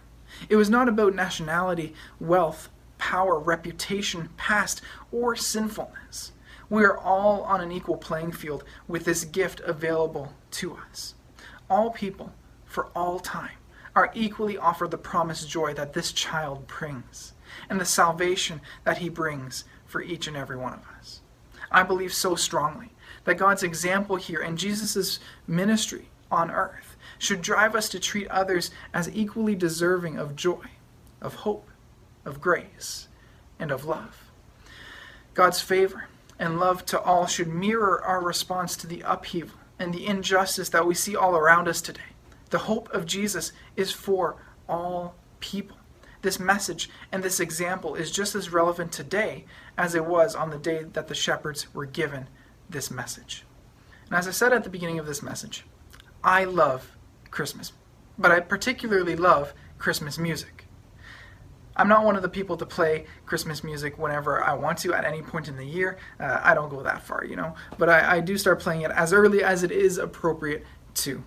It 0.49 0.57
was 0.57 0.71
not 0.71 0.89
about 0.89 1.15
nationality, 1.15 1.95
wealth, 2.19 2.69
power, 2.99 3.39
reputation, 3.39 4.29
past, 4.37 4.83
or 5.11 5.37
sinfulness. 5.37 6.33
We 6.69 6.85
are 6.85 6.97
all 6.97 7.43
on 7.43 7.61
an 7.61 7.73
equal 7.73 7.97
playing 7.97 8.33
field 8.33 8.63
with 8.87 9.05
this 9.05 9.25
gift 9.25 9.61
available 9.61 10.33
to 10.53 10.79
us. 10.89 11.15
All 11.69 11.91
people, 11.91 12.33
for 12.65 12.87
all 12.95 13.19
time, 13.19 13.57
are 13.97 14.13
equally 14.15 14.57
offered 14.57 14.93
the 14.93 14.99
promised 14.99 15.49
joy 15.49 15.75
that 15.75 15.95
this 15.95 16.13
child 16.13 16.67
brings 16.69 17.33
and 17.69 17.81
the 17.81 17.85
salvation 17.85 18.61
that 18.85 18.99
he 18.99 19.09
brings 19.09 19.65
for 19.85 20.01
each 20.01 20.29
and 20.29 20.37
every 20.37 20.57
one 20.57 20.73
of 20.73 20.87
us. 20.99 21.21
I 21.73 21.83
believe 21.83 22.13
so 22.13 22.37
strongly 22.37 22.91
that 23.25 23.39
God's 23.39 23.63
example 23.63 24.17
here 24.17 24.41
and 24.41 24.57
Jesus' 24.57 25.19
ministry 25.47 26.09
on 26.31 26.51
earth 26.51 26.90
should 27.19 27.43
drive 27.43 27.75
us 27.75 27.89
to 27.91 28.01
treat 28.01 28.29
others 28.29 28.71
as 28.93 29.11
equally 29.11 29.55
deserving 29.55 30.19
of 30.19 30.37
joy, 30.37 30.65
of 31.21 31.37
hope, 31.37 31.69
of 32.25 32.41
grace, 32.41 33.09
and 33.59 33.71
of 33.71 33.85
love. 33.85 34.31
God's 35.35 35.61
favor 35.61 36.07
and 36.39 36.59
love 36.59 36.85
to 36.87 37.01
all 37.01 37.27
should 37.27 37.49
mirror 37.49 38.03
our 38.03 38.23
response 38.23 38.77
to 38.77 38.87
the 38.87 39.03
upheaval 39.03 39.59
and 39.79 39.95
the 39.95 40.07
injustice 40.07 40.69
that 40.71 40.87
we 40.87 40.95
see 40.95 41.15
all 41.15 41.37
around 41.37 41.69
us 41.69 41.81
today. 41.81 42.01
The 42.51 42.59
hope 42.59 42.93
of 42.93 43.07
Jesus 43.07 43.53
is 43.77 43.93
for 43.93 44.37
all 44.69 45.15
people. 45.41 45.77
This 46.23 46.39
message 46.39 46.91
and 47.11 47.23
this 47.23 47.41
example 47.41 47.95
is 47.95 48.11
just 48.11 48.35
as 48.35 48.53
relevant 48.53 48.93
today 48.93 49.47
as 49.79 49.95
it 49.95 50.05
was 50.05 50.35
on 50.35 50.51
the 50.51 50.59
day 50.59 50.85
that 50.93 51.09
the 51.09 51.15
shepherds 51.15 51.73
were 51.73 51.87
given 51.87 52.29
this 52.69 52.91
message. 52.91 53.45
And 54.07 54.17
as 54.17 54.29
I 54.29 54.33
said 54.33 54.53
at 54.53 54.65
the 54.65 54.71
beginning 54.71 54.99
of 54.99 55.07
this 55.07 55.23
message, 55.23 55.65
I 56.23 56.45
love 56.45 56.97
Christmas, 57.31 57.73
but 58.19 58.31
I 58.31 58.41
particularly 58.41 59.17
love 59.17 59.55
Christmas 59.79 60.19
music. 60.19 60.67
I'm 61.77 61.89
not 61.89 62.05
one 62.05 62.17
of 62.17 62.23
the 62.23 62.29
people 62.29 62.57
to 62.59 62.67
play 62.67 63.07
Christmas 63.25 63.65
music 63.65 63.99
whenever 63.99 64.45
I 64.45 64.53
want 64.55 64.79
to 64.79 64.93
at 64.93 65.05
any 65.05 65.23
point 65.23 65.49
in 65.49 65.57
the 65.57 65.65
year. 65.65 65.99
Uh, 66.19 66.41
I 66.43 66.55
don't 66.55 66.69
go 66.69 66.83
that 66.83 67.03
far, 67.03 67.25
you 67.25 67.37
know. 67.37 67.55
But 67.79 67.89
I, 67.89 68.17
I, 68.17 68.21
do 68.21 68.37
start 68.37 68.61
playing 68.61 68.83
it 68.83 68.91
as 68.91 69.13
early 69.13 69.43
as 69.43 69.63
it 69.63 69.71
is 69.71 69.97
appropriate 69.97 70.67
to. 70.97 71.25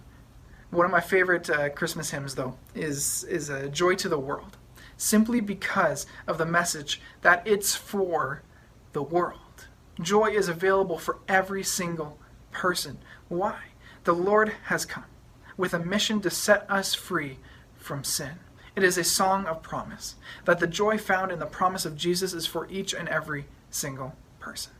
One 0.69 0.85
of 0.85 0.91
my 0.91 0.99
favorite 1.01 1.49
uh, 1.49 1.69
Christmas 1.69 2.11
hymns, 2.11 2.35
though, 2.35 2.57
is 2.75 3.23
is 3.23 3.49
uh, 3.49 3.69
"Joy 3.71 3.95
to 3.95 4.09
the 4.09 4.19
World," 4.19 4.57
simply 4.97 5.39
because 5.39 6.05
of 6.27 6.37
the 6.37 6.45
message 6.45 7.01
that 7.21 7.41
it's 7.47 7.75
for 7.75 8.43
the 8.91 9.03
world. 9.03 9.67
Joy 10.01 10.31
is 10.31 10.49
available 10.49 10.97
for 10.97 11.19
every 11.27 11.63
single 11.63 12.19
person. 12.51 12.99
Why? 13.27 13.57
The 14.03 14.13
Lord 14.13 14.53
has 14.65 14.85
come 14.85 15.05
with 15.63 15.73
a 15.73 15.79
mission 15.79 16.19
to 16.19 16.29
set 16.29 16.69
us 16.69 16.93
free 16.93 17.39
from 17.77 18.03
sin. 18.03 18.33
It 18.75 18.83
is 18.83 18.97
a 18.97 19.03
song 19.05 19.45
of 19.45 19.63
promise 19.63 20.15
that 20.43 20.59
the 20.59 20.67
joy 20.67 20.97
found 20.97 21.31
in 21.31 21.39
the 21.39 21.45
promise 21.45 21.85
of 21.85 21.95
Jesus 21.95 22.33
is 22.33 22.45
for 22.45 22.67
each 22.69 22.93
and 22.93 23.07
every 23.07 23.45
single 23.69 24.13
person. 24.41 24.73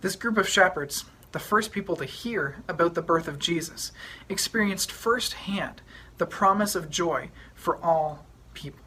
This 0.00 0.16
group 0.16 0.38
of 0.38 0.48
shepherds, 0.48 1.04
the 1.32 1.38
first 1.38 1.72
people 1.72 1.94
to 1.96 2.06
hear 2.06 2.56
about 2.66 2.94
the 2.94 3.02
birth 3.02 3.28
of 3.28 3.38
Jesus, 3.38 3.92
experienced 4.30 4.90
firsthand 4.90 5.82
the 6.16 6.24
promise 6.24 6.74
of 6.74 6.88
joy 6.88 7.28
for 7.54 7.76
all 7.84 8.24
people. 8.54 8.80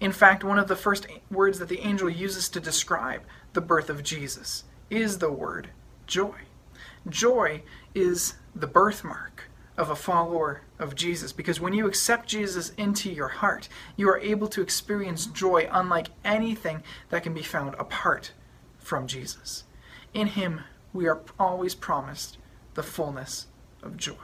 In 0.00 0.12
fact, 0.12 0.44
one 0.44 0.58
of 0.58 0.68
the 0.68 0.76
first 0.76 1.06
words 1.30 1.58
that 1.60 1.70
the 1.70 1.80
angel 1.80 2.10
uses 2.10 2.50
to 2.50 2.60
describe 2.60 3.22
the 3.54 3.62
birth 3.62 3.88
of 3.88 4.02
Jesus 4.02 4.64
is 4.90 5.16
the 5.16 5.32
word 5.32 5.70
joy. 6.06 6.40
Joy 7.08 7.62
is 7.94 8.34
the 8.54 8.66
birthmark 8.66 9.44
of 9.76 9.90
a 9.90 9.96
follower 9.96 10.62
of 10.78 10.94
Jesus 10.94 11.32
because 11.32 11.60
when 11.60 11.74
you 11.74 11.86
accept 11.86 12.28
Jesus 12.28 12.70
into 12.70 13.10
your 13.10 13.28
heart, 13.28 13.68
you 13.96 14.08
are 14.08 14.18
able 14.18 14.48
to 14.48 14.62
experience 14.62 15.26
joy 15.26 15.68
unlike 15.70 16.08
anything 16.24 16.82
that 17.10 17.22
can 17.22 17.34
be 17.34 17.42
found 17.42 17.74
apart 17.74 18.32
from 18.78 19.06
Jesus. 19.06 19.64
In 20.14 20.28
Him, 20.28 20.62
we 20.92 21.06
are 21.06 21.20
always 21.38 21.74
promised 21.74 22.38
the 22.74 22.82
fullness 22.82 23.48
of 23.82 23.96
joy. 23.96 24.14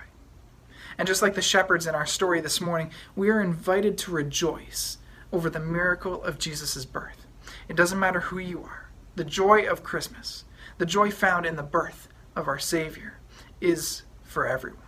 And 0.97 1.09
just 1.09 1.23
like 1.23 1.35
the 1.35 1.43
shepherds 1.43 1.87
in 1.87 1.95
our 1.95 2.07
story 2.07 2.41
this 2.41 2.61
morning, 2.61 2.91
we 3.15 3.31
are 3.31 3.41
invited 3.41 3.99
to 3.99 4.11
rejoice 4.11 4.99
over 5.33 5.49
the 5.49 5.61
miracle 5.61 6.23
of 6.23 6.39
Jesus' 6.39 6.85
birth. 6.85 7.27
It 7.69 7.77
doesn't 7.77 7.99
matter 7.99 8.21
who 8.21 8.39
you 8.39 8.63
are, 8.63 8.91
the 9.17 9.25
joy 9.25 9.67
of 9.67 9.83
Christmas, 9.83 10.45
the 10.79 10.87
joy 10.87 11.11
found 11.11 11.47
in 11.47 11.57
the 11.57 11.63
birth 11.63 12.09
of 12.37 12.49
our 12.49 12.59
Savior, 12.59 13.19
is 13.61 14.03
for 14.23 14.47
everyone 14.47 14.82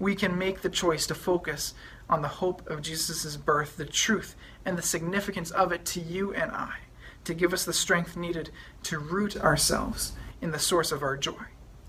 we 0.00 0.16
can 0.16 0.36
make 0.36 0.62
the 0.62 0.70
choice 0.70 1.06
to 1.06 1.14
focus 1.14 1.74
on 2.08 2.22
the 2.22 2.28
hope 2.28 2.68
of 2.68 2.82
Jesus' 2.82 3.36
birth, 3.36 3.76
the 3.76 3.84
truth 3.84 4.34
and 4.64 4.76
the 4.76 4.82
significance 4.82 5.52
of 5.52 5.70
it 5.70 5.84
to 5.84 6.00
you 6.00 6.34
and 6.34 6.50
I, 6.50 6.78
to 7.24 7.34
give 7.34 7.52
us 7.52 7.64
the 7.64 7.72
strength 7.72 8.16
needed 8.16 8.50
to 8.84 8.98
root 8.98 9.36
ourselves 9.36 10.14
in 10.40 10.50
the 10.50 10.58
source 10.58 10.90
of 10.90 11.02
our 11.02 11.16
joy, 11.16 11.44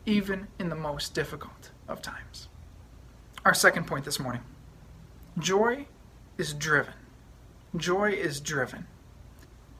even 0.05 0.49
in 0.59 0.69
the 0.69 0.75
most 0.75 1.15
difficult 1.15 1.71
of 1.87 2.01
times. 2.01 2.49
Our 3.45 3.55
second 3.55 3.87
point 3.87 4.05
this 4.05 4.19
morning 4.19 4.41
joy 5.39 5.87
is 6.37 6.53
driven. 6.53 6.93
Joy 7.75 8.11
is 8.11 8.41
driven. 8.41 8.85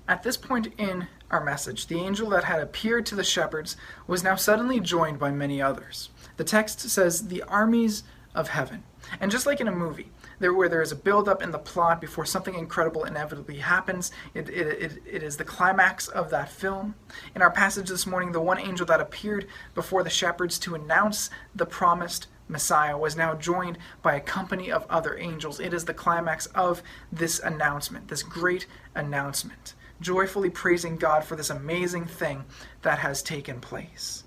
At 0.08 0.24
this 0.24 0.38
point 0.38 0.74
in 0.78 1.08
our 1.30 1.44
message, 1.44 1.88
the 1.88 2.00
angel 2.00 2.30
that 2.30 2.46
had 2.46 2.62
appeared 2.62 3.06
to 3.08 3.16
the 3.16 3.24
shepherds 3.24 3.78
was 4.08 4.24
now 4.24 4.36
suddenly 4.36 4.80
joined 4.80 5.20
by 5.20 5.32
many 5.32 5.62
others. 5.62 6.10
The 6.38 6.44
text 6.44 6.80
says, 6.80 7.28
The 7.28 7.44
armies 7.44 8.04
of 8.34 8.50
heaven. 8.50 8.84
And 9.20 9.32
just 9.32 9.46
like 9.46 9.60
in 9.60 9.68
a 9.68 9.72
movie, 9.72 10.10
there 10.40 10.54
where 10.54 10.70
there 10.70 10.82
is 10.82 10.92
a 10.92 10.96
build-up 10.96 11.42
in 11.42 11.52
the 11.52 11.60
plot 11.60 12.00
before 12.00 12.26
something 12.26 12.56
incredible 12.56 13.04
inevitably 13.04 13.58
happens, 13.58 14.12
it, 14.34 14.50
it, 14.50 14.68
it, 14.68 15.04
it 15.06 15.24
is 15.24 15.38
the 15.38 15.44
climax 15.44 16.08
of 16.08 16.30
that 16.30 16.50
film. 16.50 16.96
In 17.36 17.42
our 17.42 17.52
passage 17.52 17.90
this 17.90 18.08
morning, 18.08 18.32
the 18.32 18.42
one 18.42 18.60
angel 18.60 18.86
that 18.86 19.02
appeared 19.02 19.48
before 19.76 20.04
the 20.04 20.10
shepherds 20.10 20.58
to 20.60 20.76
announce 20.76 21.30
the 21.56 21.66
promised 21.66 22.28
Messiah 22.48 22.98
was 22.98 23.16
now 23.16 23.34
joined 23.34 23.78
by 24.02 24.16
a 24.16 24.22
company 24.22 24.72
of 24.72 24.86
other 24.90 25.18
angels. 25.18 25.60
It 25.60 25.74
is 25.74 25.86
the 25.86 25.94
climax 25.94 26.48
of 26.48 26.84
this 27.12 27.40
announcement, 27.40 28.10
this 28.10 28.24
great 28.24 28.68
announcement, 28.94 29.74
joyfully 30.02 30.50
praising 30.50 30.98
God 30.98 31.24
for 31.24 31.36
this 31.36 31.50
amazing 31.50 32.06
thing 32.06 32.44
that 32.82 33.00
has 33.00 33.24
taken 33.24 33.62
place. 33.62 34.26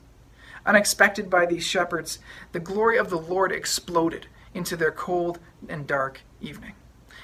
Unexpected 0.67 1.29
by 1.29 1.47
these 1.47 1.65
shepherds, 1.65 2.19
the 2.53 2.61
glory 2.61 2.97
of 2.97 3.11
the 3.11 3.19
Lord 3.19 3.53
exploded 3.53 4.27
into 4.55 4.77
their 4.77 4.93
cold 4.93 5.39
and 5.69 5.87
dark 5.87 6.23
evening. 6.41 6.73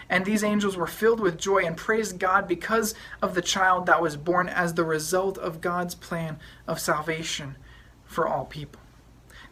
And 0.09 0.25
these 0.25 0.43
angels 0.43 0.77
were 0.77 0.89
filled 0.89 1.21
with 1.21 1.39
joy 1.39 1.65
and 1.65 1.77
praised 1.77 2.19
God 2.19 2.49
because 2.49 2.95
of 3.23 3.35
the 3.35 3.43
child 3.43 3.87
that 3.87 4.03
was 4.03 4.17
born 4.17 4.49
as 4.49 4.75
the 4.75 4.85
result 4.85 5.39
of 5.39 5.61
God's 5.61 5.95
plan 5.95 6.39
of 6.67 6.81
salvation 6.81 7.57
for 8.05 8.27
all 8.27 8.45
people. 8.45 8.81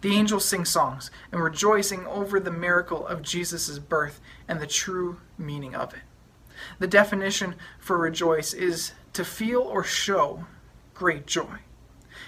The 0.00 0.14
angels 0.14 0.44
sing 0.44 0.64
songs 0.64 1.10
and 1.32 1.42
rejoicing 1.42 2.06
over 2.06 2.38
the 2.38 2.50
miracle 2.50 3.06
of 3.06 3.22
Jesus' 3.22 3.78
birth 3.78 4.20
and 4.46 4.60
the 4.60 4.66
true 4.66 5.20
meaning 5.36 5.74
of 5.74 5.94
it. 5.94 6.00
The 6.78 6.86
definition 6.86 7.54
for 7.78 7.96
rejoice 7.96 8.52
is 8.52 8.92
to 9.12 9.24
feel 9.24 9.62
or 9.62 9.84
show 9.84 10.44
great 10.94 11.26
joy. 11.26 11.58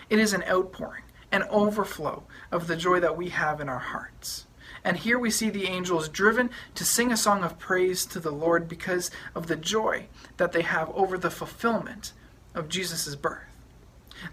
It 0.09 0.18
is 0.18 0.33
an 0.33 0.44
outpouring, 0.49 1.03
an 1.33 1.45
overflow 1.45 2.25
of 2.51 2.66
the 2.66 2.77
joy 2.77 3.01
that 3.01 3.16
we 3.16 3.29
have 3.31 3.61
in 3.61 3.69
our 3.69 3.79
hearts. 3.79 4.47
And 4.85 4.97
here 4.97 5.19
we 5.19 5.31
see 5.31 5.51
the 5.51 5.66
angels 5.66 6.09
driven 6.09 6.51
to 6.75 6.85
sing 6.85 7.12
a 7.12 7.16
song 7.16 7.45
of 7.45 7.59
praise 7.59 8.07
to 8.07 8.21
the 8.21 8.31
Lord 8.31 8.69
because 8.69 9.11
of 9.35 9.47
the 9.47 9.57
joy 9.57 10.07
that 10.38 10.53
they 10.53 10.62
have 10.62 10.90
over 10.90 11.19
the 11.19 11.31
fulfillment 11.31 12.12
of 12.55 12.69
Jesus' 12.69 13.14
birth. 13.14 13.45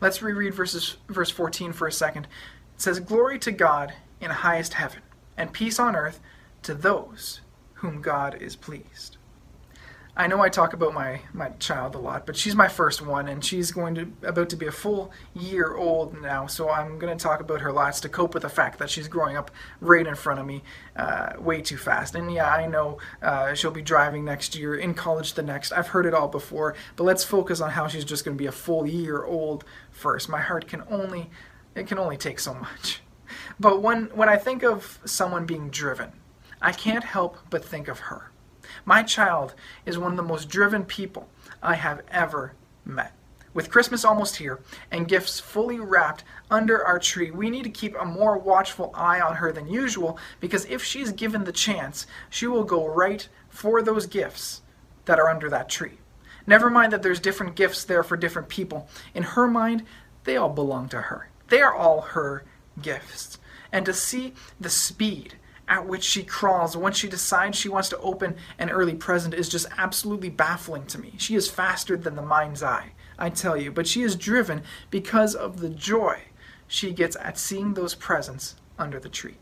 Let's 0.01 0.21
reread 0.21 0.53
verses, 0.53 0.97
verse 1.07 1.29
14 1.29 1.73
for 1.73 1.87
a 1.87 1.91
second. 1.91 2.27
It 2.75 2.81
says, 2.81 2.99
Glory 2.99 3.39
to 3.39 3.51
God 3.51 3.93
in 4.19 4.31
highest 4.31 4.73
heaven, 4.73 5.01
and 5.35 5.53
peace 5.53 5.79
on 5.79 5.95
earth 5.95 6.19
to 6.63 6.73
those 6.73 7.41
whom 7.75 8.01
God 8.01 8.41
is 8.41 8.55
pleased. 8.55 9.16
I 10.19 10.25
know 10.25 10.41
I 10.41 10.49
talk 10.49 10.73
about 10.73 10.95
my, 10.95 11.21
my 11.31 11.49
child 11.59 11.93
a 11.93 11.99
lot, 11.99 12.25
but 12.25 12.35
she's 12.35 12.55
my 12.55 12.67
first 12.67 13.05
one, 13.05 13.27
and 13.27 13.45
she's 13.45 13.69
going 13.69 13.93
to 13.93 14.11
about 14.23 14.49
to 14.49 14.55
be 14.55 14.65
a 14.65 14.71
full 14.71 15.11
year 15.35 15.75
old 15.75 16.19
now. 16.19 16.47
So 16.47 16.71
I'm 16.71 16.97
going 16.97 17.15
to 17.15 17.23
talk 17.23 17.39
about 17.39 17.61
her 17.61 17.71
lots 17.71 17.99
to 18.01 18.09
cope 18.09 18.33
with 18.33 18.41
the 18.41 18.49
fact 18.49 18.79
that 18.79 18.89
she's 18.89 19.07
growing 19.07 19.37
up 19.37 19.51
right 19.79 20.07
in 20.07 20.15
front 20.15 20.39
of 20.39 20.47
me, 20.47 20.63
uh, 20.95 21.33
way 21.37 21.61
too 21.61 21.77
fast. 21.77 22.15
And 22.15 22.33
yeah, 22.33 22.51
I 22.51 22.65
know 22.65 22.97
uh, 23.21 23.53
she'll 23.53 23.69
be 23.69 23.83
driving 23.83 24.25
next 24.25 24.55
year, 24.55 24.75
in 24.75 24.95
college 24.95 25.35
the 25.35 25.43
next. 25.43 25.71
I've 25.71 25.89
heard 25.89 26.07
it 26.07 26.15
all 26.15 26.27
before, 26.27 26.73
but 26.95 27.03
let's 27.03 27.23
focus 27.23 27.61
on 27.61 27.69
how 27.69 27.87
she's 27.87 28.03
just 28.03 28.25
going 28.25 28.35
to 28.35 28.41
be 28.41 28.47
a 28.47 28.51
full 28.51 28.87
year 28.87 29.23
old 29.23 29.65
first. 29.91 30.29
My 30.29 30.41
heart 30.41 30.67
can 30.67 30.81
only 30.89 31.29
it 31.75 31.85
can 31.85 31.99
only 31.99 32.17
take 32.17 32.39
so 32.39 32.55
much. 32.55 33.03
But 33.59 33.83
when 33.83 34.05
when 34.15 34.29
I 34.29 34.37
think 34.37 34.63
of 34.63 34.99
someone 35.05 35.45
being 35.45 35.69
driven, 35.69 36.11
I 36.59 36.71
can't 36.71 37.03
help 37.03 37.37
but 37.51 37.63
think 37.63 37.87
of 37.87 37.99
her. 37.99 38.31
My 38.87 39.03
child 39.03 39.53
is 39.85 39.97
one 39.97 40.11
of 40.11 40.17
the 40.17 40.23
most 40.23 40.47
driven 40.47 40.85
people 40.85 41.27
I 41.61 41.73
have 41.73 42.03
ever 42.09 42.53
met. 42.85 43.11
With 43.53 43.69
Christmas 43.69 44.05
almost 44.05 44.37
here 44.37 44.61
and 44.89 45.09
gifts 45.09 45.41
fully 45.41 45.77
wrapped 45.77 46.23
under 46.49 46.85
our 46.85 46.97
tree, 46.97 47.29
we 47.29 47.49
need 47.49 47.65
to 47.65 47.69
keep 47.69 47.99
a 47.99 48.05
more 48.05 48.37
watchful 48.37 48.91
eye 48.95 49.19
on 49.19 49.35
her 49.35 49.51
than 49.51 49.67
usual 49.67 50.17
because 50.39 50.63
if 50.67 50.85
she's 50.85 51.11
given 51.11 51.43
the 51.43 51.51
chance, 51.51 52.07
she 52.29 52.47
will 52.47 52.63
go 52.63 52.87
right 52.87 53.27
for 53.49 53.81
those 53.81 54.05
gifts 54.05 54.61
that 55.03 55.19
are 55.19 55.29
under 55.29 55.49
that 55.49 55.67
tree. 55.67 55.97
Never 56.45 56.69
mind 56.69 56.93
that 56.93 57.03
there's 57.03 57.19
different 57.19 57.57
gifts 57.57 57.83
there 57.83 58.03
for 58.03 58.15
different 58.15 58.47
people. 58.47 58.87
In 59.13 59.23
her 59.23 59.49
mind, 59.49 59.83
they 60.23 60.37
all 60.37 60.47
belong 60.47 60.87
to 60.89 61.01
her. 61.01 61.27
They 61.49 61.61
are 61.61 61.75
all 61.75 61.99
her 61.99 62.45
gifts. 62.81 63.37
And 63.69 63.85
to 63.85 63.93
see 63.93 64.33
the 64.61 64.69
speed 64.69 65.35
at 65.67 65.87
which 65.87 66.03
she 66.03 66.23
crawls 66.23 66.77
once 66.77 66.97
she 66.97 67.07
decides 67.07 67.57
she 67.57 67.69
wants 67.69 67.89
to 67.89 67.97
open 67.99 68.35
an 68.57 68.69
early 68.69 68.95
present 68.95 69.33
is 69.33 69.49
just 69.49 69.67
absolutely 69.77 70.29
baffling 70.29 70.85
to 70.87 70.99
me. 70.99 71.13
She 71.17 71.35
is 71.35 71.49
faster 71.49 71.97
than 71.97 72.15
the 72.15 72.21
mind's 72.21 72.63
eye, 72.63 72.91
I 73.19 73.29
tell 73.29 73.57
you, 73.57 73.71
but 73.71 73.87
she 73.87 74.01
is 74.03 74.15
driven 74.15 74.63
because 74.89 75.35
of 75.35 75.59
the 75.59 75.69
joy 75.69 76.21
she 76.67 76.91
gets 76.91 77.15
at 77.17 77.37
seeing 77.37 77.73
those 77.73 77.95
presents 77.95 78.55
under 78.77 78.99
the 78.99 79.09
tree. 79.09 79.37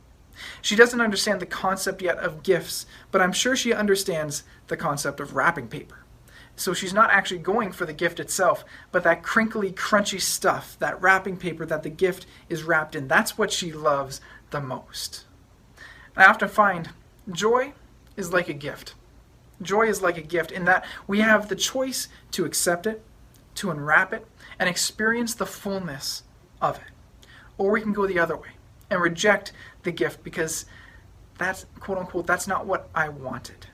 She 0.62 0.76
doesn't 0.76 1.02
understand 1.02 1.40
the 1.40 1.46
concept 1.46 2.02
yet 2.02 2.18
of 2.18 2.44
gifts, 2.44 2.86
but 3.12 3.22
I'm 3.22 3.32
sure 3.32 3.56
she 3.56 3.74
understands 3.74 4.44
the 4.68 4.78
concept 4.78 5.20
of 5.20 5.36
wrapping 5.36 5.68
paper. 5.68 6.00
So 6.58 6.74
she's 6.74 6.94
not 6.94 7.12
actually 7.12 7.40
going 7.40 7.72
for 7.72 7.86
the 7.86 7.94
gift 7.94 8.20
itself, 8.20 8.64
but 8.92 9.04
that 9.04 9.24
crinkly, 9.24 9.72
crunchy 9.72 10.22
stuff, 10.22 10.78
that 10.80 11.02
wrapping 11.02 11.38
paper 11.38 11.66
that 11.66 11.84
the 11.84 11.90
gift 11.90 12.26
is 12.50 12.64
wrapped 12.64 12.96
in. 12.96 13.08
That's 13.08 13.38
what 13.38 13.52
she 13.52 13.74
loves 13.74 14.22
the 14.52 14.62
most. 14.62 15.26
I 16.18 16.26
often 16.26 16.50
find 16.50 16.90
joy 17.32 17.74
is 18.16 18.32
like 18.32 18.50
a 18.50 18.54
gift. 18.54 18.96
Joy 19.62 19.88
is 19.88 20.02
like 20.02 20.18
a 20.18 20.22
gift 20.22 20.52
in 20.52 20.66
that 20.66 20.86
we 21.08 21.22
have 21.22 21.48
the 21.48 21.56
choice 21.56 22.08
to 22.32 22.46
accept 22.46 22.88
it, 22.88 23.04
to 23.56 23.72
unwrap 23.72 24.14
it, 24.14 24.26
and 24.60 24.70
experience 24.70 25.34
the 25.34 25.46
fullness 25.46 26.24
of 26.62 26.78
it. 26.78 27.28
Or 27.58 27.72
we 27.72 27.82
can 27.82 27.94
go 27.94 28.06
the 28.06 28.20
other 28.20 28.36
way 28.36 28.50
and 28.90 29.02
reject 29.02 29.52
the 29.84 29.92
gift 29.92 30.24
because 30.24 30.66
that's, 31.38 31.66
quote 31.80 31.98
unquote, 31.98 32.28
that's 32.28 32.48
not 32.48 32.66
what 32.66 32.90
I 32.94 33.10
wanted. 33.10 33.68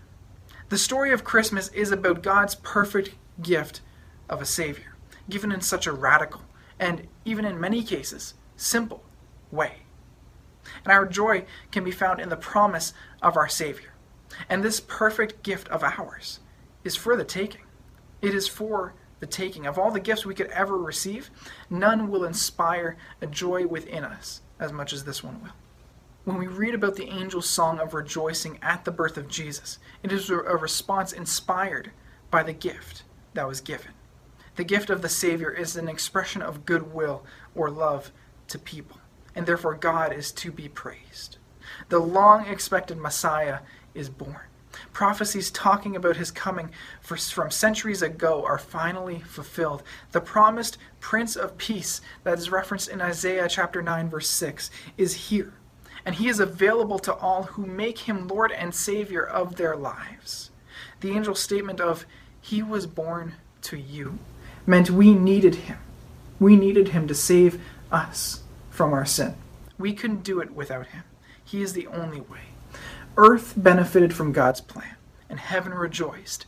The 0.69 0.77
story 0.77 1.11
of 1.11 1.23
Christmas 1.23 1.67
is 1.69 1.91
about 1.91 2.23
God's 2.23 2.55
perfect 2.55 3.15
gift 3.41 3.81
of 4.29 4.41
a 4.41 4.45
Savior, 4.45 4.95
given 5.29 5.51
in 5.51 5.61
such 5.61 5.85
a 5.85 5.91
radical 5.91 6.41
and, 6.79 7.07
even 7.25 7.45
in 7.45 7.59
many 7.59 7.83
cases, 7.83 8.33
simple 8.55 9.03
way. 9.51 9.80
And 10.83 10.93
our 10.93 11.05
joy 11.05 11.45
can 11.71 11.83
be 11.83 11.91
found 11.91 12.19
in 12.19 12.29
the 12.29 12.35
promise 12.35 12.93
of 13.21 13.37
our 13.37 13.47
Savior. 13.47 13.93
And 14.49 14.63
this 14.63 14.79
perfect 14.79 15.43
gift 15.43 15.67
of 15.67 15.83
ours 15.83 16.39
is 16.83 16.95
for 16.95 17.15
the 17.15 17.23
taking. 17.23 17.61
It 18.21 18.33
is 18.33 18.47
for 18.47 18.93
the 19.19 19.27
taking. 19.27 19.65
Of 19.67 19.77
all 19.77 19.91
the 19.91 19.99
gifts 19.99 20.25
we 20.25 20.35
could 20.35 20.47
ever 20.47 20.77
receive, 20.77 21.29
none 21.69 22.09
will 22.09 22.23
inspire 22.23 22.97
a 23.21 23.27
joy 23.27 23.67
within 23.67 24.03
us 24.03 24.41
as 24.59 24.71
much 24.71 24.93
as 24.93 25.03
this 25.03 25.23
one 25.23 25.41
will. 25.41 25.51
When 26.23 26.37
we 26.37 26.47
read 26.47 26.75
about 26.75 26.95
the 26.95 27.09
angel's 27.09 27.49
song 27.49 27.79
of 27.79 27.93
rejoicing 27.93 28.59
at 28.61 28.85
the 28.85 28.91
birth 28.91 29.17
of 29.17 29.27
Jesus, 29.27 29.79
it 30.03 30.11
is 30.11 30.29
a 30.29 30.35
response 30.35 31.11
inspired 31.11 31.91
by 32.29 32.43
the 32.43 32.53
gift 32.53 33.03
that 33.33 33.47
was 33.47 33.59
given. 33.59 33.91
The 34.55 34.63
gift 34.63 34.89
of 34.89 35.01
the 35.01 35.09
Savior 35.09 35.49
is 35.49 35.75
an 35.75 35.89
expression 35.89 36.41
of 36.41 36.65
goodwill 36.65 37.25
or 37.55 37.71
love 37.71 38.11
to 38.49 38.59
people 38.59 39.00
and 39.35 39.45
therefore 39.45 39.75
God 39.75 40.13
is 40.13 40.31
to 40.33 40.51
be 40.51 40.67
praised. 40.67 41.37
The 41.89 41.99
long 41.99 42.47
expected 42.47 42.97
Messiah 42.97 43.59
is 43.93 44.09
born. 44.09 44.47
Prophecies 44.93 45.51
talking 45.51 45.95
about 45.95 46.17
his 46.17 46.31
coming 46.31 46.71
for, 47.01 47.17
from 47.17 47.51
centuries 47.51 48.01
ago 48.01 48.45
are 48.45 48.57
finally 48.57 49.19
fulfilled. 49.19 49.83
The 50.11 50.21
promised 50.21 50.77
Prince 50.99 51.35
of 51.35 51.57
Peace 51.57 52.01
that 52.23 52.37
is 52.37 52.49
referenced 52.49 52.89
in 52.89 53.01
Isaiah 53.01 53.49
chapter 53.49 53.81
9 53.81 54.09
verse 54.09 54.29
6 54.29 54.71
is 54.97 55.29
here, 55.29 55.53
and 56.05 56.15
he 56.15 56.29
is 56.29 56.39
available 56.39 56.99
to 56.99 57.13
all 57.13 57.43
who 57.43 57.65
make 57.65 57.99
him 57.99 58.27
Lord 58.27 58.51
and 58.51 58.73
Savior 58.73 59.23
of 59.25 59.55
their 59.55 59.75
lives. 59.75 60.51
The 61.01 61.11
angel's 61.11 61.41
statement 61.41 61.81
of 61.81 62.05
he 62.39 62.63
was 62.63 62.87
born 62.87 63.35
to 63.63 63.77
you 63.77 64.19
meant 64.65 64.89
we 64.89 65.13
needed 65.13 65.55
him. 65.55 65.77
We 66.39 66.55
needed 66.55 66.89
him 66.89 67.07
to 67.07 67.15
save 67.15 67.61
us 67.91 68.40
from 68.81 68.93
our 68.93 69.05
sin. 69.05 69.35
We 69.77 69.93
couldn't 69.93 70.23
do 70.23 70.39
it 70.39 70.55
without 70.55 70.87
him. 70.87 71.03
He 71.45 71.61
is 71.61 71.73
the 71.73 71.85
only 71.85 72.19
way. 72.19 72.45
Earth 73.15 73.53
benefited 73.55 74.11
from 74.11 74.31
God's 74.31 74.59
plan, 74.59 74.95
and 75.29 75.39
heaven 75.39 75.71
rejoiced 75.71 76.47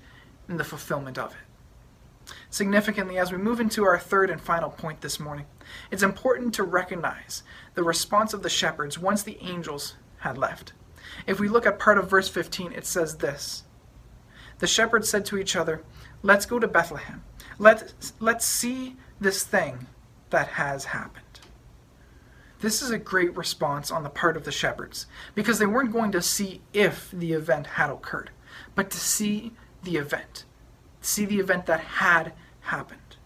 in 0.50 0.58
the 0.58 0.64
fulfillment 0.64 1.20
of 1.20 1.34
it. 1.34 2.34
Significantly, 2.50 3.20
as 3.20 3.32
we 3.32 3.38
move 3.38 3.60
into 3.60 3.84
our 3.86 4.00
third 4.00 4.32
and 4.32 4.42
final 4.42 4.72
point 4.72 5.02
this 5.02 5.20
morning, 5.20 5.46
it's 5.92 6.02
important 6.02 6.56
to 6.56 6.64
recognize 6.64 7.44
the 7.76 7.84
response 7.84 8.34
of 8.34 8.42
the 8.42 8.50
shepherds 8.50 8.98
once 8.98 9.22
the 9.22 9.38
angels 9.40 9.94
had 10.22 10.36
left. 10.36 10.74
If 11.28 11.40
we 11.40 11.48
look 11.48 11.68
at 11.68 11.78
part 11.78 12.00
of 12.00 12.10
verse 12.10 12.30
15, 12.30 12.72
it 12.72 12.88
says 12.88 13.18
this 13.18 13.62
The 14.58 14.66
shepherds 14.66 15.08
said 15.08 15.24
to 15.26 15.38
each 15.38 15.56
other, 15.56 15.84
Let's 16.24 16.48
go 16.48 16.58
to 16.58 16.68
Bethlehem. 16.68 17.22
Let's 17.60 18.14
let's 18.20 18.44
see 18.44 18.96
this 19.22 19.44
thing 19.44 19.86
that 20.32 20.48
has 20.48 20.86
happened. 20.86 21.23
This 22.64 22.82
is 22.82 22.92
a 22.92 22.98
great 22.98 23.36
response 23.36 23.92
on 23.92 24.04
the 24.04 24.10
part 24.10 24.38
of 24.38 24.46
the 24.46 24.52
shepherds 24.52 25.06
because 25.36 25.60
they 25.60 25.66
weren't 25.66 25.92
going 25.92 26.14
to 26.14 26.22
see 26.22 26.62
if 26.72 27.12
the 27.12 27.34
event 27.34 27.68
had 27.68 27.90
occurred, 27.90 28.30
but 28.74 28.90
to 28.92 28.98
see 28.98 29.52
the 29.84 29.98
event, 29.98 30.46
see 31.02 31.26
the 31.26 31.42
event 31.42 31.66
that 31.66 31.82
had 31.82 32.32
happened. 32.62 33.18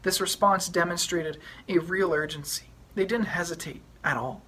This 0.00 0.18
response 0.18 0.70
demonstrated 0.70 1.36
a 1.68 1.76
real 1.76 2.14
urgency. 2.14 2.64
They 2.94 3.04
didn't 3.04 3.26
hesitate 3.26 3.82
at 4.02 4.16
all. 4.16 4.40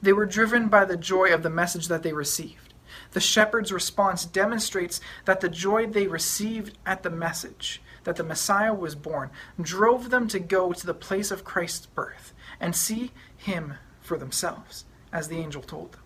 They 0.00 0.12
were 0.12 0.24
driven 0.24 0.68
by 0.68 0.84
the 0.84 0.96
joy 0.96 1.34
of 1.34 1.42
the 1.42 1.50
message 1.50 1.88
that 1.88 2.04
they 2.04 2.12
received. 2.12 2.74
The 3.10 3.18
shepherd's 3.18 3.72
response 3.72 4.24
demonstrates 4.24 5.00
that 5.24 5.40
the 5.40 5.48
joy 5.48 5.88
they 5.88 6.06
received 6.06 6.78
at 6.86 7.02
the 7.02 7.10
message, 7.10 7.82
that 8.04 8.14
the 8.14 8.22
Messiah 8.22 8.72
was 8.72 8.94
born, 8.94 9.30
drove 9.60 10.10
them 10.10 10.28
to 10.28 10.38
go 10.38 10.72
to 10.72 10.86
the 10.86 10.94
place 10.94 11.32
of 11.32 11.42
Christ's 11.42 11.86
birth 11.86 12.32
and 12.60 12.76
see 12.76 13.10
him 13.44 13.74
for 14.00 14.18
themselves, 14.18 14.84
as 15.12 15.28
the 15.28 15.38
angel 15.38 15.62
told 15.62 15.92
them. 15.92 16.00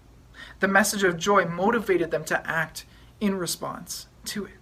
The 0.60 0.68
message 0.68 1.04
of 1.04 1.16
joy 1.16 1.44
motivated 1.44 2.10
them 2.10 2.24
to 2.26 2.48
act 2.48 2.84
in 3.20 3.36
response 3.36 4.06
to 4.26 4.46
it. 4.46 4.52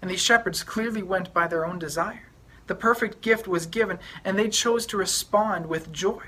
And 0.00 0.10
these 0.10 0.20
shepherds 0.20 0.62
clearly 0.62 1.02
went 1.02 1.32
by 1.32 1.46
their 1.48 1.64
own 1.64 1.78
desire. 1.78 2.28
The 2.66 2.74
perfect 2.74 3.20
gift 3.20 3.48
was 3.48 3.66
given, 3.66 3.98
and 4.24 4.38
they 4.38 4.48
chose 4.48 4.84
to 4.86 4.96
respond 4.96 5.66
with 5.66 5.92
joy 5.92 6.22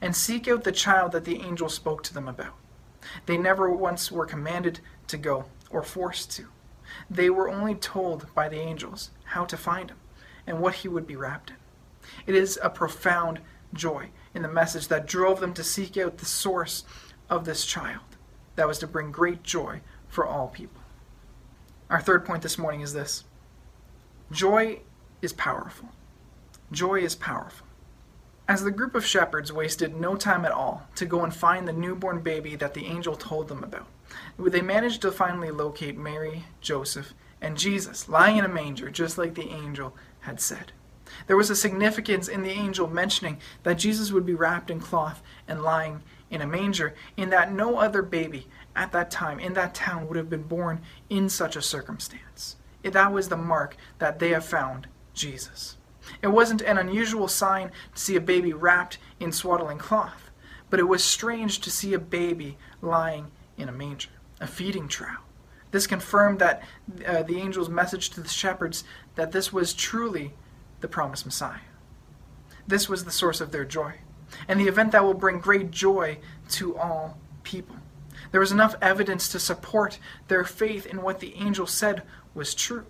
and 0.00 0.14
seek 0.14 0.46
out 0.48 0.64
the 0.64 0.72
child 0.72 1.12
that 1.12 1.24
the 1.24 1.40
angel 1.40 1.68
spoke 1.68 2.02
to 2.04 2.14
them 2.14 2.28
about. 2.28 2.54
They 3.26 3.38
never 3.38 3.70
once 3.70 4.12
were 4.12 4.26
commanded 4.26 4.80
to 5.06 5.16
go 5.16 5.46
or 5.70 5.82
forced 5.82 6.32
to. 6.32 6.46
They 7.08 7.30
were 7.30 7.48
only 7.48 7.74
told 7.74 8.26
by 8.34 8.48
the 8.48 8.60
angels 8.60 9.10
how 9.24 9.44
to 9.44 9.56
find 9.56 9.90
him 9.90 9.98
and 10.46 10.60
what 10.60 10.74
he 10.74 10.88
would 10.88 11.06
be 11.06 11.16
wrapped 11.16 11.50
in. 11.50 11.56
It 12.26 12.34
is 12.34 12.58
a 12.62 12.70
profound 12.70 13.40
joy 13.72 14.10
in 14.36 14.42
the 14.42 14.48
message 14.48 14.88
that 14.88 15.06
drove 15.06 15.40
them 15.40 15.54
to 15.54 15.64
seek 15.64 15.96
out 15.96 16.18
the 16.18 16.26
source 16.26 16.84
of 17.28 17.44
this 17.44 17.64
child 17.64 18.02
that 18.54 18.68
was 18.68 18.78
to 18.78 18.86
bring 18.86 19.10
great 19.10 19.42
joy 19.42 19.80
for 20.08 20.26
all 20.26 20.48
people. 20.48 20.82
Our 21.88 22.00
third 22.00 22.24
point 22.24 22.42
this 22.42 22.58
morning 22.58 22.82
is 22.82 22.92
this 22.92 23.24
joy 24.30 24.80
is 25.22 25.32
powerful. 25.32 25.88
Joy 26.70 27.00
is 27.00 27.14
powerful. 27.14 27.66
As 28.48 28.62
the 28.62 28.70
group 28.70 28.94
of 28.94 29.04
shepherds 29.04 29.52
wasted 29.52 29.96
no 29.96 30.14
time 30.14 30.44
at 30.44 30.52
all 30.52 30.86
to 30.96 31.06
go 31.06 31.24
and 31.24 31.34
find 31.34 31.66
the 31.66 31.72
newborn 31.72 32.20
baby 32.20 32.54
that 32.56 32.74
the 32.74 32.86
angel 32.86 33.16
told 33.16 33.48
them 33.48 33.64
about, 33.64 33.86
they 34.38 34.62
managed 34.62 35.02
to 35.02 35.10
finally 35.10 35.50
locate 35.50 35.96
Mary, 35.96 36.44
Joseph, 36.60 37.14
and 37.40 37.56
Jesus 37.56 38.08
lying 38.08 38.36
in 38.36 38.44
a 38.44 38.48
manger, 38.48 38.90
just 38.90 39.18
like 39.18 39.34
the 39.34 39.50
angel 39.50 39.94
had 40.20 40.40
said. 40.40 40.72
There 41.26 41.36
was 41.36 41.50
a 41.50 41.56
significance 41.56 42.28
in 42.28 42.42
the 42.42 42.50
angel 42.50 42.88
mentioning 42.88 43.38
that 43.62 43.78
Jesus 43.78 44.12
would 44.12 44.26
be 44.26 44.34
wrapped 44.34 44.70
in 44.70 44.80
cloth 44.80 45.22
and 45.46 45.62
lying 45.62 46.02
in 46.30 46.42
a 46.42 46.46
manger, 46.46 46.94
in 47.16 47.30
that 47.30 47.52
no 47.52 47.78
other 47.78 48.02
baby 48.02 48.48
at 48.74 48.92
that 48.92 49.10
time 49.10 49.38
in 49.38 49.54
that 49.54 49.74
town 49.74 50.08
would 50.08 50.16
have 50.16 50.28
been 50.28 50.42
born 50.42 50.80
in 51.08 51.28
such 51.28 51.56
a 51.56 51.62
circumstance. 51.62 52.56
That 52.82 53.12
was 53.12 53.28
the 53.28 53.36
mark 53.36 53.76
that 53.98 54.18
they 54.18 54.30
have 54.30 54.44
found 54.44 54.86
Jesus. 55.14 55.76
It 56.22 56.28
wasn't 56.28 56.62
an 56.62 56.78
unusual 56.78 57.28
sign 57.28 57.70
to 57.94 58.00
see 58.00 58.16
a 58.16 58.20
baby 58.20 58.52
wrapped 58.52 58.98
in 59.18 59.32
swaddling 59.32 59.78
cloth, 59.78 60.30
but 60.70 60.80
it 60.80 60.84
was 60.84 61.02
strange 61.02 61.60
to 61.60 61.70
see 61.70 61.94
a 61.94 61.98
baby 61.98 62.58
lying 62.80 63.30
in 63.56 63.68
a 63.68 63.72
manger, 63.72 64.10
a 64.40 64.46
feeding 64.46 64.88
trough. 64.88 65.22
This 65.72 65.86
confirmed 65.86 66.38
that 66.38 66.62
uh, 67.06 67.22
the 67.22 67.40
angel's 67.40 67.68
message 67.68 68.10
to 68.10 68.20
the 68.20 68.28
shepherds 68.28 68.84
that 69.16 69.32
this 69.32 69.52
was 69.52 69.74
truly 69.74 70.32
the 70.80 70.88
promised 70.88 71.26
Messiah. 71.26 71.60
This 72.66 72.88
was 72.88 73.04
the 73.04 73.10
source 73.10 73.40
of 73.40 73.52
their 73.52 73.64
joy, 73.64 73.94
and 74.48 74.58
the 74.58 74.68
event 74.68 74.92
that 74.92 75.04
will 75.04 75.14
bring 75.14 75.38
great 75.38 75.70
joy 75.70 76.18
to 76.50 76.76
all 76.76 77.18
people. 77.42 77.76
There 78.32 78.40
was 78.40 78.52
enough 78.52 78.74
evidence 78.82 79.28
to 79.28 79.38
support 79.38 79.98
their 80.28 80.44
faith 80.44 80.86
in 80.86 81.02
what 81.02 81.20
the 81.20 81.34
angel 81.36 81.66
said 81.66 82.02
was 82.34 82.54
true. 82.54 82.86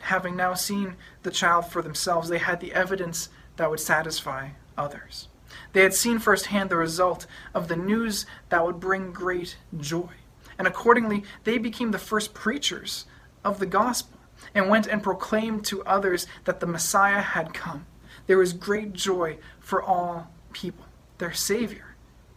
Having 0.00 0.36
now 0.36 0.54
seen 0.54 0.96
the 1.22 1.30
child 1.30 1.66
for 1.66 1.82
themselves, 1.82 2.28
they 2.28 2.38
had 2.38 2.60
the 2.60 2.72
evidence 2.72 3.28
that 3.56 3.70
would 3.70 3.80
satisfy 3.80 4.50
others. 4.76 5.28
They 5.72 5.82
had 5.82 5.94
seen 5.94 6.18
firsthand 6.18 6.70
the 6.70 6.76
result 6.76 7.26
of 7.54 7.68
the 7.68 7.76
news 7.76 8.26
that 8.48 8.64
would 8.64 8.80
bring 8.80 9.12
great 9.12 9.56
joy. 9.78 10.10
And 10.58 10.66
accordingly, 10.66 11.24
they 11.44 11.58
became 11.58 11.90
the 11.90 11.98
first 11.98 12.34
preachers 12.34 13.06
of 13.44 13.58
the 13.58 13.66
gospel 13.66 14.15
and 14.54 14.68
went 14.68 14.86
and 14.86 15.02
proclaimed 15.02 15.64
to 15.66 15.84
others 15.84 16.26
that 16.44 16.60
the 16.60 16.66
Messiah 16.66 17.20
had 17.20 17.54
come. 17.54 17.86
There 18.26 18.38
was 18.38 18.52
great 18.52 18.92
joy 18.92 19.38
for 19.60 19.82
all 19.82 20.30
people. 20.52 20.86
Their 21.18 21.32
Savior 21.32 21.96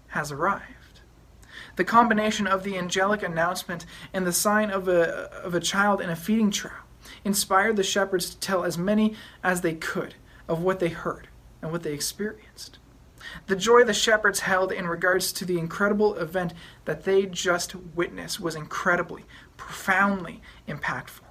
has 0.10 0.32
arrived. 0.32 1.02
The 1.76 1.84
combination 1.84 2.48
of 2.48 2.64
the 2.64 2.78
angelic 2.78 3.24
announcement 3.24 3.86
and 4.14 4.26
the 4.26 4.34
sign 4.34 4.70
of 4.70 4.88
a, 4.88 5.32
of 5.44 5.56
a 5.56 5.60
child 5.60 6.02
in 6.02 6.10
a 6.10 6.16
feeding 6.16 6.52
trough 6.52 6.84
inspired 7.24 7.76
the 7.76 7.84
shepherds 7.84 8.30
to 8.30 8.40
tell 8.40 8.64
as 8.64 8.78
many 8.78 9.16
as 9.44 9.62
they 9.62 9.74
could 9.74 10.16
of 10.48 10.62
what 10.62 10.80
they 10.80 10.90
heard 10.90 11.28
and 11.62 11.72
what 11.72 11.84
they 11.84 11.94
experienced. 11.94 12.80
The 13.48 13.56
joy 13.56 13.84
the 13.84 13.94
shepherds 13.94 14.42
held 14.42 14.72
in 14.72 14.88
regards 14.88 15.32
to 15.34 15.46
the 15.46 15.60
incredible 15.60 16.16
event 16.16 16.54
that 16.86 17.04
they 17.04 17.26
just 17.26 17.76
witnessed 17.76 18.40
was 18.40 18.56
incredibly, 18.56 19.26
profoundly 19.58 20.42
impactful. 20.68 21.29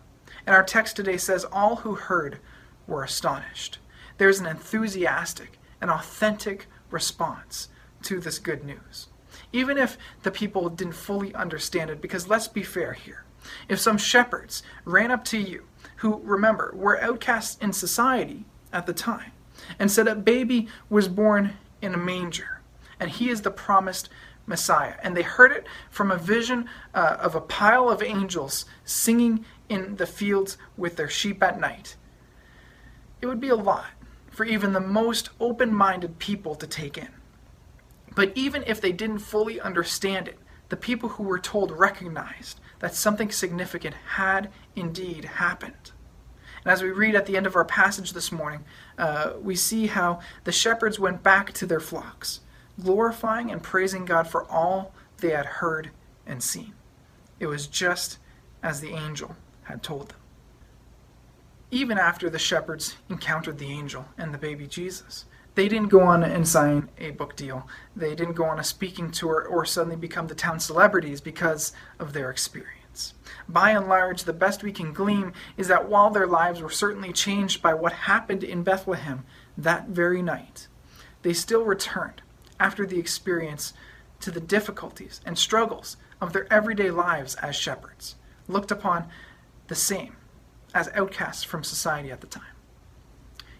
And 0.49 0.55
our 0.55 0.63
text 0.63 0.97
today 0.97 1.19
says, 1.19 1.45
All 1.45 1.77
who 1.77 1.95
heard 1.95 2.39
were 2.87 3.05
astonished. 3.05 3.81
There's 4.17 4.41
an 4.41 4.47
enthusiastic 4.47 5.59
and 5.79 5.91
authentic 5.91 6.69
response 6.91 7.69
to 8.05 8.19
this 8.19 8.39
good 8.39 8.65
news. 8.65 9.09
Even 9.53 9.77
if 9.77 9.99
the 10.23 10.31
people 10.31 10.71
didn't 10.71 10.95
fully 10.95 11.35
understand 11.35 11.91
it, 11.91 12.01
because 12.01 12.29
let's 12.29 12.49
be 12.49 12.63
fair 12.63 12.95
here. 12.95 13.25
If 13.69 13.79
some 13.79 13.99
shepherds 13.99 14.63
ran 14.87 15.11
up 15.11 15.23
to 15.27 15.37
you, 15.37 15.65
who, 15.97 16.23
remember, 16.25 16.73
were 16.75 16.99
outcasts 16.99 17.59
in 17.61 17.75
society 17.75 18.47
at 18.73 18.87
the 18.87 18.95
time, 18.95 19.33
and 19.79 19.91
said 19.91 20.09
a 20.09 20.15
baby 20.15 20.67
was 20.89 21.09
born 21.09 21.59
in 21.83 21.93
a 21.93 21.99
manger, 21.99 22.63
and 22.99 23.11
he 23.11 23.29
is 23.29 23.43
the 23.43 23.51
promised 23.51 24.09
Messiah. 24.47 24.95
And 25.03 25.15
they 25.15 25.23
heard 25.23 25.53
it 25.53 25.67
from 25.91 26.11
a 26.11 26.17
vision 26.17 26.71
uh, 26.95 27.19
of 27.21 27.35
a 27.35 27.41
pile 27.43 27.91
of 27.91 28.03
angels 28.03 28.65
singing 28.87 29.45
in 29.69 29.97
the 29.97 30.07
fields 30.07 30.57
with 30.77 30.97
their 30.97 31.09
sheep 31.09 31.43
at 31.43 31.61
night. 31.61 31.97
It 33.21 33.27
would 33.27 33.41
be 33.41 33.49
a 33.49 33.57
lot 33.57 33.87
for 34.31 34.45
even 34.45 34.73
the 34.73 34.81
most 34.81 35.31
open 35.41 35.75
minded 35.75 36.19
people 36.19 36.55
to 36.55 36.67
take 36.67 36.97
in. 36.97 37.09
But 38.15 38.33
even 38.35 38.63
if 38.67 38.81
they 38.81 38.93
didn't 38.93 39.19
fully 39.19 39.61
understand 39.61 40.29
it, 40.29 40.39
the 40.69 40.77
people 40.77 41.11
who 41.11 41.23
were 41.23 41.39
told 41.39 41.73
recognized 41.73 42.61
that 42.81 42.95
something 42.95 43.31
significant 43.31 43.95
had 44.15 44.51
indeed 44.77 45.25
happened. 45.25 45.93
And 46.65 46.73
as 46.73 46.83
we 46.83 46.91
read 46.91 47.15
at 47.15 47.27
the 47.27 47.37
end 47.37 47.47
of 47.47 47.57
our 47.57 47.65
passage 47.65 48.13
this 48.13 48.31
morning, 48.31 48.65
uh, 48.97 49.33
we 49.41 49.57
see 49.57 49.87
how 49.87 50.21
the 50.45 50.53
shepherds 50.53 50.99
went 50.99 51.23
back 51.23 51.53
to 51.55 51.67
their 51.67 51.81
flocks, 51.81 52.41
glorifying 52.81 53.51
and 53.51 53.63
praising 53.63 54.05
God 54.05 54.29
for 54.29 54.45
all 54.51 54.93
they 55.19 55.31
had 55.31 55.47
heard 55.47 55.91
and 56.27 56.43
seen. 56.43 56.75
It 57.41 57.47
was 57.47 57.67
just 57.67 58.19
as 58.63 58.81
the 58.81 58.93
angel 58.93 59.37
had 59.69 59.83
told 59.83 60.09
them. 60.11 60.19
Even 61.71 61.99
after 61.99 62.31
the 62.31 62.39
shepherds 62.39 62.97
encountered 63.09 63.59
the 63.59 63.71
angel 63.71 64.07
and 64.17 64.33
the 64.33 64.39
baby 64.39 64.67
Jesus, 64.67 65.27
they 65.55 65.69
didn't 65.69 65.89
go 65.89 66.03
on 66.03 66.23
and 66.23 66.47
sign 66.47 66.89
a 66.99 67.11
book 67.11 67.37
deal. 67.37 67.67
They 67.95 68.15
didn't 68.15 68.35
go 68.35 68.45
on 68.45 68.59
a 68.59 68.65
speaking 68.65 69.11
tour 69.11 69.43
or 69.43 69.65
suddenly 69.65 69.97
become 69.97 70.29
the 70.29 70.35
town 70.35 70.61
celebrities 70.61 71.21
because 71.21 71.73
of 71.99 72.13
their 72.13 72.31
experience. 72.31 73.15
By 73.49 73.71
and 73.71 73.89
large, 73.89 74.25
the 74.25 74.33
best 74.33 74.63
we 74.63 74.73
can 74.73 74.93
glean 74.93 75.33
is 75.57 75.69
that 75.69 75.89
while 75.89 76.11
their 76.11 76.27
lives 76.27 76.63
were 76.63 76.71
certainly 76.71 77.13
changed 77.13 77.61
by 77.61 77.75
what 77.75 77.93
happened 77.93 78.45
in 78.45 78.63
Bethlehem 78.63 79.25
that 79.57 79.89
very 79.89 80.23
night, 80.23 80.69
they 81.23 81.33
still 81.33 81.65
returned 81.65 82.23
after 82.61 82.87
the 82.87 82.99
experience 82.99 83.73
to 84.21 84.31
the 84.31 84.41
difficulties 84.41 85.21
and 85.27 85.39
struggles 85.39 85.97
of 86.21 86.33
their 86.33 86.53
everyday 86.53 86.91
lives 86.91 87.35
as 87.37 87.55
shepherds, 87.55 88.17
looked 88.49 88.71
upon 88.71 89.09
the 89.69 89.75
same 89.75 90.17
as 90.75 90.91
outcasts 90.95 91.45
from 91.45 91.65
society 91.65 92.11
at 92.11 92.21
the 92.21 92.27
time. 92.27 92.43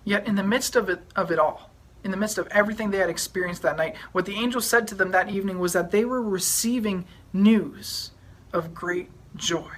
Yet, 0.05 0.27
in 0.27 0.35
the 0.35 0.43
midst 0.43 0.77
of 0.77 0.89
it, 0.89 1.01
of 1.15 1.31
it 1.31 1.39
all, 1.39 1.71
in 2.05 2.11
the 2.11 2.17
midst 2.17 2.39
of 2.39 2.49
everything 2.49 2.91
they 2.91 2.99
had 2.99 3.11
experienced 3.11 3.63
that 3.63 3.77
night, 3.77 3.97
what 4.13 4.25
the 4.25 4.37
angel 4.37 4.61
said 4.61 4.89
to 4.89 4.95
them 4.95 5.11
that 5.11 5.31
evening 5.31 5.59
was 5.59 5.73
that 5.73 5.91
they 5.91 6.05
were 6.05 6.23
receiving 6.23 7.05
news 7.33 8.13
of 8.53 8.75
great 8.75 9.11
joy. 9.37 9.73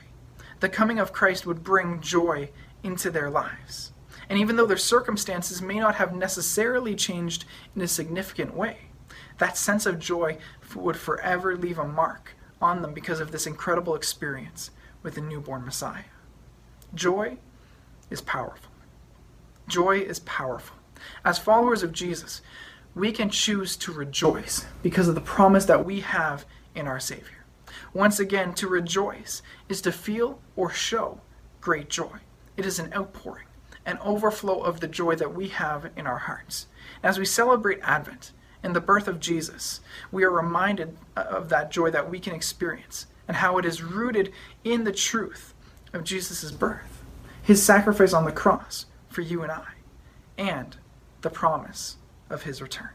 The 0.60 0.68
coming 0.68 0.98
of 0.98 1.12
Christ 1.12 1.46
would 1.46 1.64
bring 1.64 2.00
joy 2.00 2.50
into 2.82 3.10
their 3.10 3.30
lives. 3.30 3.92
And 4.28 4.38
even 4.38 4.56
though 4.56 4.66
their 4.66 4.76
circumstances 4.76 5.60
may 5.60 5.80
not 5.80 5.96
have 5.96 6.14
necessarily 6.14 6.94
changed 6.94 7.44
in 7.74 7.82
a 7.82 7.88
significant 7.88 8.54
way, 8.54 8.90
that 9.38 9.56
sense 9.56 9.86
of 9.86 9.98
joy 9.98 10.38
would 10.76 10.96
forever 10.96 11.56
leave 11.56 11.78
a 11.78 11.88
mark 11.88 12.36
on 12.60 12.82
them 12.82 12.92
because 12.92 13.20
of 13.20 13.32
this 13.32 13.46
incredible 13.46 13.94
experience 13.94 14.70
with 15.02 15.14
the 15.14 15.20
newborn 15.20 15.64
Messiah. 15.64 16.04
Joy 16.94 17.38
is 18.10 18.20
powerful. 18.20 18.72
Joy 19.68 19.98
is 19.98 20.18
powerful. 20.20 20.76
As 21.24 21.38
followers 21.38 21.82
of 21.82 21.92
Jesus, 21.92 22.42
we 22.94 23.12
can 23.12 23.30
choose 23.30 23.76
to 23.76 23.92
rejoice 23.92 24.66
because 24.82 25.06
of 25.06 25.14
the 25.14 25.20
promise 25.20 25.64
that 25.66 25.84
we 25.84 26.00
have 26.00 26.44
in 26.74 26.88
our 26.88 26.98
Savior. 26.98 27.44
Once 27.94 28.18
again, 28.18 28.52
to 28.54 28.66
rejoice 28.66 29.42
is 29.68 29.80
to 29.82 29.92
feel 29.92 30.40
or 30.56 30.70
show 30.70 31.20
great 31.60 31.88
joy. 31.88 32.18
It 32.56 32.66
is 32.66 32.80
an 32.80 32.92
outpouring, 32.92 33.46
an 33.86 33.98
overflow 33.98 34.60
of 34.60 34.80
the 34.80 34.88
joy 34.88 35.14
that 35.16 35.34
we 35.34 35.48
have 35.48 35.90
in 35.96 36.06
our 36.06 36.18
hearts. 36.18 36.66
As 37.02 37.18
we 37.18 37.24
celebrate 37.24 37.78
Advent 37.82 38.32
and 38.62 38.74
the 38.74 38.80
birth 38.80 39.06
of 39.06 39.20
Jesus, 39.20 39.80
we 40.10 40.24
are 40.24 40.30
reminded 40.30 40.96
uh, 41.16 41.20
of 41.20 41.48
that 41.50 41.70
joy 41.70 41.90
that 41.92 42.10
we 42.10 42.18
can 42.18 42.34
experience 42.34 43.06
and 43.28 43.36
how 43.36 43.58
it 43.58 43.64
is 43.64 43.82
rooted 43.82 44.32
in 44.64 44.82
the 44.82 44.92
truth 44.92 45.54
of 45.92 46.04
Jesus' 46.04 46.50
birth, 46.50 47.02
his 47.42 47.62
sacrifice 47.62 48.12
on 48.12 48.24
the 48.24 48.32
cross 48.32 48.86
for 49.08 49.22
you 49.22 49.42
and 49.42 49.50
I, 49.50 49.72
and 50.38 50.76
the 51.22 51.30
promise 51.30 51.96
of 52.28 52.42
his 52.42 52.62
return. 52.62 52.90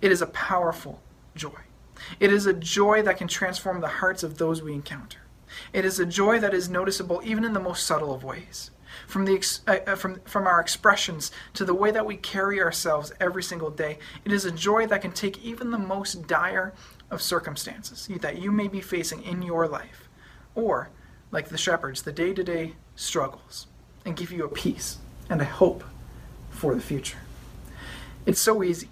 It 0.00 0.12
is 0.12 0.22
a 0.22 0.26
powerful 0.26 1.00
joy. 1.34 1.60
It 2.20 2.32
is 2.32 2.46
a 2.46 2.52
joy 2.52 3.02
that 3.02 3.16
can 3.16 3.28
transform 3.28 3.80
the 3.80 3.88
hearts 3.88 4.22
of 4.22 4.38
those 4.38 4.62
we 4.62 4.72
encounter. 4.72 5.18
It 5.72 5.84
is 5.84 5.98
a 5.98 6.06
joy 6.06 6.38
that 6.40 6.54
is 6.54 6.68
noticeable 6.68 7.20
even 7.24 7.44
in 7.44 7.52
the 7.52 7.60
most 7.60 7.86
subtle 7.86 8.14
of 8.14 8.24
ways. 8.24 8.70
From, 9.06 9.24
the, 9.24 9.60
uh, 9.66 9.78
uh, 9.86 9.94
from, 9.94 10.20
from 10.24 10.46
our 10.46 10.60
expressions 10.60 11.30
to 11.54 11.64
the 11.64 11.74
way 11.74 11.90
that 11.90 12.04
we 12.04 12.16
carry 12.16 12.60
ourselves 12.60 13.12
every 13.20 13.42
single 13.42 13.70
day, 13.70 13.98
it 14.24 14.32
is 14.32 14.44
a 14.44 14.50
joy 14.50 14.86
that 14.86 15.00
can 15.00 15.12
take 15.12 15.42
even 15.42 15.70
the 15.70 15.78
most 15.78 16.26
dire 16.26 16.74
of 17.10 17.22
circumstances 17.22 18.08
that 18.20 18.38
you 18.38 18.52
may 18.52 18.68
be 18.68 18.80
facing 18.80 19.22
in 19.22 19.42
your 19.42 19.66
life, 19.66 20.08
or, 20.54 20.90
like 21.32 21.48
the 21.48 21.58
shepherds, 21.58 22.02
the 22.02 22.12
day 22.12 22.32
to 22.34 22.44
day 22.44 22.74
struggles, 22.94 23.66
and 24.04 24.16
give 24.16 24.30
you 24.30 24.44
a 24.44 24.48
peace 24.48 24.98
and 25.28 25.40
a 25.40 25.46
hope 25.46 25.82
for 26.50 26.74
the 26.74 26.80
future. 26.80 27.18
It's 28.26 28.40
so 28.40 28.62
easy 28.62 28.90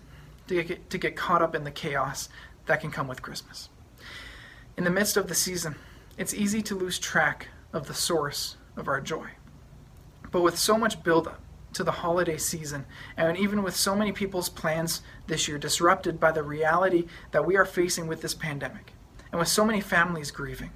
to 0.49 0.65
get, 0.65 0.91
to 0.91 0.99
get 0.99 1.15
caught 1.15 1.43
up 1.43 1.55
in 1.55 1.63
the 1.63 1.71
chaos 1.71 2.29
that 2.67 2.81
can 2.81 2.91
come 2.91 3.07
with 3.07 3.23
Christmas. 3.23 3.69
In 4.77 4.85
the 4.85 4.91
midst 4.91 5.17
of 5.17 5.29
the 5.29 5.35
season, 5.35 5.77
it's 6.17 6.35
easy 6.35 6.63
to 6.63 6.75
lose 6.75 6.99
track 6.99 7.49
of 7.73 7.87
the 7.87 7.95
source 7.95 8.57
of 8.77 8.89
our 8.89 9.01
joy. 9.01 9.29
But 10.33 10.43
with 10.43 10.59
so 10.59 10.79
much 10.79 11.03
buildup 11.03 11.41
to 11.75 11.85
the 11.85 11.93
holiday 11.93 12.39
season, 12.39 12.87
and 13.17 13.37
even 13.37 13.63
with 13.63 13.77
so 13.77 13.95
many 13.95 14.13
people's 14.13 14.49
plans 14.49 15.03
this 15.27 15.47
year 15.47 15.59
disrupted 15.59 16.19
by 16.19 16.33
the 16.33 16.43
reality 16.43 17.07
that 17.31 17.47
we 17.47 17.57
are 17.57 17.65
facing 17.65 18.07
with 18.07 18.23
this 18.23 18.35
pandemic, 18.35 18.93
and 19.31 19.39
with 19.39 19.49
so 19.49 19.65
many 19.65 19.81
families 19.81 20.31
grieving 20.31 20.71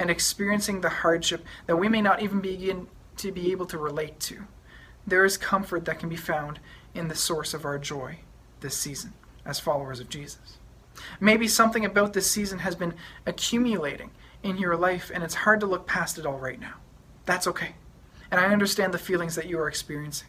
and 0.00 0.10
experiencing 0.10 0.80
the 0.80 0.88
hardship 0.88 1.44
that 1.66 1.76
we 1.76 1.86
may 1.86 2.00
not 2.00 2.22
even 2.22 2.40
begin 2.40 2.88
to 3.18 3.30
be 3.30 3.52
able 3.52 3.66
to 3.66 3.76
relate 3.76 4.18
to, 4.18 4.46
there 5.06 5.26
is 5.26 5.36
comfort 5.36 5.84
that 5.84 5.98
can 5.98 6.08
be 6.08 6.16
found 6.16 6.58
in 6.94 7.08
the 7.08 7.14
source 7.14 7.52
of 7.52 7.66
our 7.66 7.78
joy 7.78 8.18
this 8.60 8.76
season 8.76 9.12
as 9.44 9.60
followers 9.60 10.00
of 10.00 10.08
Jesus. 10.08 10.56
Maybe 11.20 11.46
something 11.46 11.84
about 11.84 12.14
this 12.14 12.30
season 12.30 12.60
has 12.60 12.74
been 12.74 12.94
accumulating 13.26 14.10
in 14.42 14.56
your 14.56 14.74
life 14.74 15.10
and 15.14 15.22
it's 15.22 15.34
hard 15.34 15.60
to 15.60 15.66
look 15.66 15.86
past 15.86 16.18
it 16.18 16.24
all 16.24 16.38
right 16.38 16.58
now. 16.58 16.76
That's 17.26 17.46
okay. 17.46 17.74
And 18.30 18.40
I 18.40 18.46
understand 18.46 18.94
the 18.94 18.98
feelings 18.98 19.34
that 19.34 19.48
you 19.48 19.58
are 19.58 19.68
experiencing. 19.68 20.28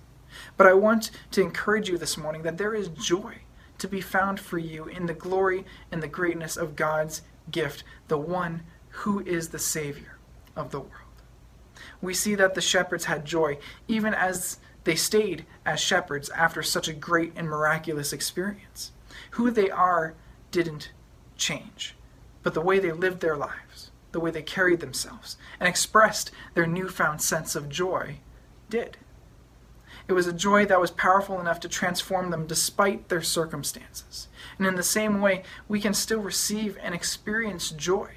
But 0.57 0.67
I 0.67 0.73
want 0.73 1.11
to 1.31 1.41
encourage 1.41 1.87
you 1.87 1.97
this 1.97 2.17
morning 2.17 2.41
that 2.43 2.57
there 2.57 2.75
is 2.75 2.89
joy 2.89 3.35
to 3.77 3.87
be 3.87 4.01
found 4.01 4.39
for 4.39 4.57
you 4.57 4.85
in 4.85 5.05
the 5.05 5.13
glory 5.13 5.63
and 5.91 6.03
the 6.03 6.07
greatness 6.09 6.57
of 6.57 6.75
God's 6.75 7.21
gift, 7.49 7.85
the 8.09 8.17
one 8.17 8.63
who 8.91 9.19
is 9.21 9.49
the 9.49 9.59
Savior 9.59 10.17
of 10.55 10.71
the 10.71 10.79
world. 10.79 10.95
We 12.01 12.13
see 12.13 12.35
that 12.35 12.55
the 12.55 12.61
shepherds 12.61 13.05
had 13.05 13.25
joy 13.25 13.57
even 13.87 14.13
as 14.13 14.59
they 14.83 14.95
stayed 14.95 15.45
as 15.65 15.79
shepherds 15.79 16.29
after 16.29 16.63
such 16.63 16.87
a 16.87 16.93
great 16.93 17.33
and 17.35 17.47
miraculous 17.47 18.13
experience. 18.13 18.91
Who 19.31 19.51
they 19.51 19.69
are 19.69 20.15
didn't 20.49 20.91
change, 21.37 21.95
but 22.43 22.53
the 22.53 22.61
way 22.61 22.79
they 22.79 22.91
lived 22.91 23.21
their 23.21 23.37
lives, 23.37 23.91
the 24.11 24.19
way 24.19 24.31
they 24.31 24.41
carried 24.41 24.79
themselves, 24.79 25.37
and 25.59 25.69
expressed 25.69 26.31
their 26.53 26.67
newfound 26.67 27.21
sense 27.21 27.55
of 27.55 27.69
joy 27.69 28.17
did. 28.69 28.97
It 30.07 30.13
was 30.13 30.27
a 30.27 30.33
joy 30.33 30.65
that 30.65 30.81
was 30.81 30.91
powerful 30.91 31.39
enough 31.39 31.59
to 31.61 31.69
transform 31.69 32.31
them 32.31 32.47
despite 32.47 33.09
their 33.09 33.21
circumstances. 33.21 34.27
And 34.57 34.65
in 34.65 34.75
the 34.75 34.83
same 34.83 35.21
way, 35.21 35.43
we 35.67 35.79
can 35.79 35.93
still 35.93 36.19
receive 36.19 36.77
and 36.81 36.95
experience 36.95 37.69
joy, 37.69 38.09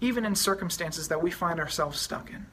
even 0.00 0.24
in 0.24 0.34
circumstances 0.34 1.08
that 1.08 1.22
we 1.22 1.30
find 1.30 1.60
ourselves 1.60 2.00
stuck 2.00 2.30
in. 2.30 2.46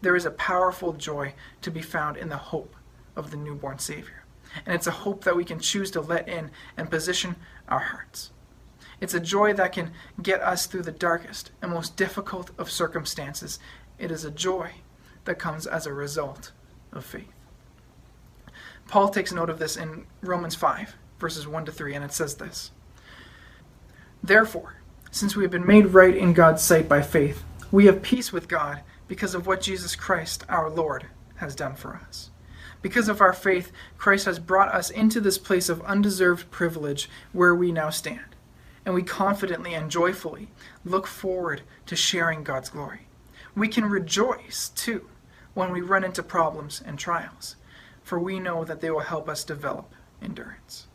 There 0.00 0.16
is 0.16 0.26
a 0.26 0.30
powerful 0.30 0.92
joy 0.92 1.34
to 1.62 1.70
be 1.70 1.82
found 1.82 2.16
in 2.16 2.28
the 2.28 2.36
hope 2.36 2.76
of 3.16 3.30
the 3.30 3.36
newborn 3.36 3.78
Savior. 3.78 4.24
And 4.66 4.74
it's 4.74 4.86
a 4.86 4.92
hope 4.92 5.24
that 5.24 5.36
we 5.36 5.44
can 5.44 5.58
choose 5.58 5.90
to 5.92 6.00
let 6.00 6.28
in 6.28 6.50
and 6.76 6.90
position 6.90 7.36
our 7.68 7.78
hearts. 7.78 8.30
It's 9.00 9.14
a 9.14 9.20
joy 9.20 9.52
that 9.54 9.72
can 9.72 9.92
get 10.22 10.40
us 10.42 10.66
through 10.66 10.82
the 10.82 10.92
darkest 10.92 11.50
and 11.60 11.72
most 11.72 11.96
difficult 11.96 12.50
of 12.58 12.70
circumstances. 12.70 13.58
It 13.98 14.10
is 14.10 14.24
a 14.24 14.30
joy 14.30 14.72
that 15.24 15.38
comes 15.38 15.66
as 15.66 15.86
a 15.86 15.92
result 15.92 16.52
of 16.92 17.04
faith. 17.04 17.32
Paul 18.88 19.08
takes 19.08 19.32
note 19.32 19.50
of 19.50 19.58
this 19.58 19.76
in 19.76 20.06
Romans 20.20 20.54
5, 20.54 20.96
verses 21.18 21.46
1 21.46 21.64
to 21.64 21.72
3, 21.72 21.94
and 21.94 22.04
it 22.04 22.12
says 22.12 22.36
this 22.36 22.70
Therefore, 24.22 24.76
since 25.12 25.36
we 25.36 25.44
have 25.44 25.50
been 25.50 25.66
made 25.66 25.88
right 25.88 26.16
in 26.16 26.32
God's 26.32 26.62
sight 26.62 26.88
by 26.88 27.02
faith, 27.02 27.44
we 27.70 27.84
have 27.84 28.00
peace 28.00 28.32
with 28.32 28.48
God 28.48 28.80
because 29.08 29.34
of 29.34 29.46
what 29.46 29.60
Jesus 29.60 29.94
Christ, 29.94 30.42
our 30.48 30.70
Lord, 30.70 31.06
has 31.36 31.54
done 31.54 31.74
for 31.74 32.00
us. 32.08 32.30
Because 32.80 33.10
of 33.10 33.20
our 33.20 33.34
faith, 33.34 33.72
Christ 33.98 34.24
has 34.24 34.38
brought 34.38 34.74
us 34.74 34.88
into 34.88 35.20
this 35.20 35.36
place 35.36 35.68
of 35.68 35.82
undeserved 35.82 36.50
privilege 36.50 37.10
where 37.32 37.54
we 37.54 37.70
now 37.70 37.90
stand. 37.90 38.24
And 38.86 38.94
we 38.94 39.02
confidently 39.02 39.74
and 39.74 39.90
joyfully 39.90 40.48
look 40.82 41.06
forward 41.06 41.60
to 41.86 41.94
sharing 41.94 42.42
God's 42.42 42.70
glory. 42.70 43.06
We 43.54 43.68
can 43.68 43.84
rejoice, 43.84 44.70
too, 44.74 45.10
when 45.52 45.72
we 45.72 45.82
run 45.82 46.04
into 46.04 46.22
problems 46.22 46.82
and 46.84 46.98
trials, 46.98 47.56
for 48.02 48.18
we 48.18 48.40
know 48.40 48.64
that 48.64 48.80
they 48.80 48.90
will 48.90 49.00
help 49.00 49.28
us 49.28 49.44
develop 49.44 49.92
endurance. 50.22 50.86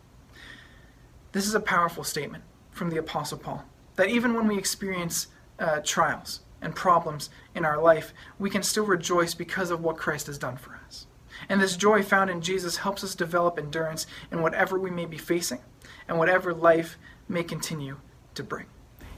This 1.34 1.46
is 1.46 1.54
a 1.54 1.60
powerful 1.60 2.04
statement 2.04 2.44
from 2.72 2.90
the 2.90 2.98
Apostle 2.98 3.38
Paul 3.38 3.64
that 3.98 4.10
even 4.10 4.34
when 4.34 4.48
we 4.48 4.58
experience 4.58 5.28
uh, 5.60 5.82
trials 5.84 6.42
and 6.62 6.74
problems 6.74 7.30
in 7.54 7.66
our 7.66 7.82
life, 7.82 8.14
we 8.40 8.50
can 8.50 8.64
still 8.64 8.86
rejoice 8.86 9.34
because 9.34 9.70
of 9.70 9.84
what 9.84 9.98
Christ 9.98 10.28
has 10.28 10.38
done 10.38 10.58
for 10.58 10.80
us. 10.88 11.06
And 11.50 11.62
this 11.62 11.78
joy 11.78 12.02
found 12.02 12.30
in 12.30 12.42
Jesus 12.42 12.78
helps 12.78 13.04
us 13.04 13.14
develop 13.14 13.60
endurance 13.60 14.08
in 14.32 14.42
whatever 14.42 14.80
we 14.80 14.90
may 14.90 15.06
be 15.06 15.18
facing 15.18 15.60
and 16.08 16.18
whatever 16.18 16.54
life 16.54 16.98
may 17.28 17.44
continue 17.44 17.98
to 18.34 18.44
bring. 18.44 18.66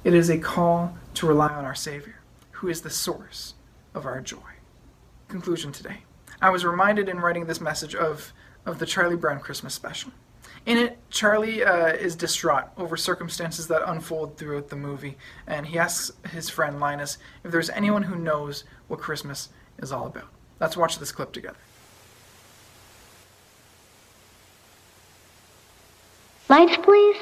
It 0.04 0.14
is 0.14 0.30
a 0.30 0.38
call 0.38 0.98
to 1.16 1.28
rely 1.28 1.50
on 1.50 1.66
our 1.66 1.76
Savior, 1.76 2.22
who 2.52 2.68
is 2.68 2.82
the 2.82 2.90
source 2.90 3.54
of 3.94 4.06
our 4.06 4.22
joy. 4.22 4.38
Conclusion 5.28 5.72
today. 5.72 6.04
I 6.42 6.50
was 6.50 6.66
reminded 6.66 7.10
in 7.10 7.20
writing 7.20 7.46
this 7.46 7.62
message 7.62 7.96
of, 7.96 8.34
of 8.66 8.80
the 8.80 8.86
Charlie 8.86 9.18
Brown 9.18 9.40
Christmas 9.40 9.74
special. 9.74 10.12
In 10.66 10.78
it, 10.78 10.98
Charlie 11.10 11.64
uh, 11.64 11.88
is 11.88 12.16
distraught 12.16 12.66
over 12.78 12.98
circumstances 12.98 13.68
that 13.68 13.82
unfold 13.90 14.38
throughout 14.38 14.70
the 14.70 14.76
movie, 14.76 15.18
and 15.48 15.66
he 15.66 15.80
asks 15.80 16.12
his 16.32 16.50
friend 16.50 16.80
Linus 16.80 17.18
if 17.44 17.52
there's 17.52 17.70
anyone 17.70 18.04
who 18.04 18.16
knows 18.16 18.66
what 18.88 19.00
Christmas 19.00 19.50
is 19.80 19.92
all 19.92 20.08
about. 20.08 20.28
Let's 20.60 20.78
watch 20.78 21.00
this 21.00 21.12
clip 21.12 21.32
together. 21.32 21.58
Lights, 26.50 26.78
please. 26.78 27.18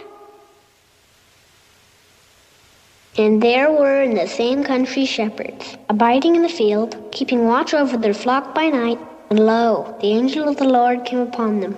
And 3.17 3.41
there 3.41 3.71
were 3.71 4.01
in 4.01 4.13
the 4.13 4.27
same 4.27 4.63
country 4.63 5.05
shepherds, 5.05 5.75
abiding 5.89 6.35
in 6.35 6.43
the 6.43 6.49
field, 6.49 6.95
keeping 7.11 7.45
watch 7.45 7.73
over 7.73 7.97
their 7.97 8.13
flock 8.13 8.53
by 8.53 8.67
night. 8.67 8.99
And 9.29 9.39
lo, 9.39 9.97
the 9.99 10.07
angel 10.07 10.47
of 10.47 10.57
the 10.57 10.67
Lord 10.67 11.03
came 11.03 11.19
upon 11.19 11.59
them. 11.59 11.77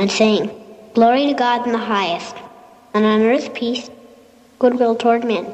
and 0.00 0.10
saying, 0.10 0.50
Glory 0.94 1.26
to 1.26 1.34
God 1.34 1.66
in 1.66 1.72
the 1.72 1.78
highest, 1.78 2.34
and 2.94 3.04
on 3.04 3.20
earth 3.20 3.52
peace, 3.52 3.90
goodwill 4.58 4.96
toward 4.96 5.24
men. 5.24 5.44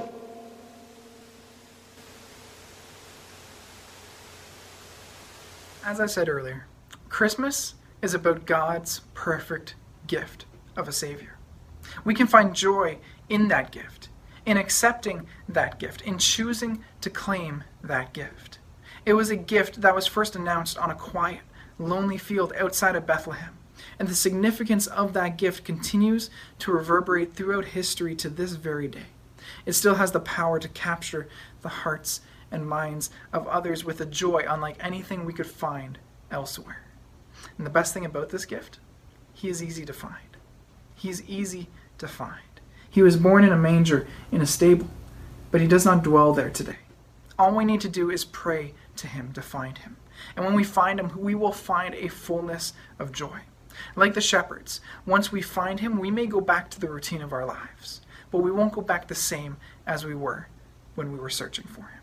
As 5.84 5.98
I 5.98 6.06
said 6.06 6.28
earlier, 6.28 6.66
Christmas 7.08 7.74
is 8.00 8.14
about 8.14 8.46
God's 8.46 9.00
perfect 9.14 9.74
gift 10.06 10.44
of 10.76 10.86
a 10.86 10.92
Savior. 10.92 11.38
We 12.04 12.14
can 12.14 12.28
find 12.28 12.54
joy 12.54 12.98
in 13.28 13.48
that 13.48 13.72
gift, 13.72 14.10
in 14.46 14.56
accepting 14.56 15.26
that 15.48 15.80
gift, 15.80 16.02
in 16.02 16.18
choosing 16.18 16.84
to 17.00 17.10
claim 17.10 17.64
that 17.82 18.12
gift. 18.12 18.60
It 19.04 19.14
was 19.14 19.30
a 19.30 19.36
gift 19.36 19.80
that 19.80 19.94
was 19.94 20.06
first 20.06 20.36
announced 20.36 20.78
on 20.78 20.90
a 20.90 20.94
quiet, 20.94 21.40
lonely 21.80 22.18
field 22.18 22.52
outside 22.56 22.94
of 22.94 23.06
Bethlehem, 23.06 23.56
and 23.98 24.08
the 24.08 24.14
significance 24.14 24.86
of 24.86 25.12
that 25.12 25.38
gift 25.38 25.64
continues 25.64 26.30
to 26.58 26.72
reverberate 26.72 27.34
throughout 27.34 27.66
history 27.66 28.14
to 28.16 28.28
this 28.28 28.52
very 28.52 28.88
day. 28.88 29.06
It 29.64 29.72
still 29.72 29.94
has 29.94 30.12
the 30.12 30.20
power 30.20 30.58
to 30.58 30.68
capture 30.68 31.28
the 31.62 31.68
hearts 31.68 32.20
and 32.50 32.68
minds 32.68 33.10
of 33.32 33.46
others 33.48 33.84
with 33.84 34.00
a 34.00 34.06
joy 34.06 34.44
unlike 34.48 34.76
anything 34.80 35.24
we 35.24 35.32
could 35.32 35.46
find 35.46 35.98
elsewhere. 36.30 36.82
And 37.56 37.66
the 37.66 37.70
best 37.70 37.94
thing 37.94 38.04
about 38.04 38.30
this 38.30 38.44
gift 38.44 38.78
he 39.32 39.48
is 39.48 39.62
easy 39.62 39.84
to 39.84 39.92
find. 39.92 40.36
He 40.94 41.10
is 41.10 41.22
easy 41.28 41.68
to 41.98 42.08
find. 42.08 42.40
He 42.88 43.02
was 43.02 43.18
born 43.18 43.44
in 43.44 43.52
a 43.52 43.56
manger 43.56 44.06
in 44.32 44.40
a 44.40 44.46
stable, 44.46 44.88
but 45.50 45.60
he 45.60 45.66
does 45.66 45.84
not 45.84 46.02
dwell 46.02 46.32
there 46.32 46.48
today. 46.48 46.78
All 47.38 47.54
we 47.54 47.66
need 47.66 47.82
to 47.82 47.88
do 47.90 48.10
is 48.10 48.24
pray 48.24 48.72
to 48.96 49.06
him 49.06 49.32
to 49.34 49.42
find 49.42 49.76
him. 49.76 49.98
And 50.34 50.44
when 50.46 50.54
we 50.54 50.64
find 50.64 50.98
him, 50.98 51.12
we 51.18 51.34
will 51.34 51.52
find 51.52 51.94
a 51.94 52.08
fullness 52.08 52.72
of 52.98 53.12
joy. 53.12 53.40
Like 53.94 54.14
the 54.14 54.20
shepherds, 54.20 54.80
once 55.04 55.32
we 55.32 55.42
find 55.42 55.80
him, 55.80 55.98
we 55.98 56.10
may 56.10 56.26
go 56.26 56.40
back 56.40 56.70
to 56.70 56.80
the 56.80 56.88
routine 56.88 57.22
of 57.22 57.32
our 57.32 57.44
lives, 57.44 58.00
but 58.30 58.38
we 58.38 58.50
won't 58.50 58.72
go 58.72 58.82
back 58.82 59.08
the 59.08 59.14
same 59.14 59.56
as 59.86 60.04
we 60.04 60.14
were 60.14 60.48
when 60.94 61.12
we 61.12 61.18
were 61.18 61.30
searching 61.30 61.66
for 61.66 61.82
him. 61.82 62.00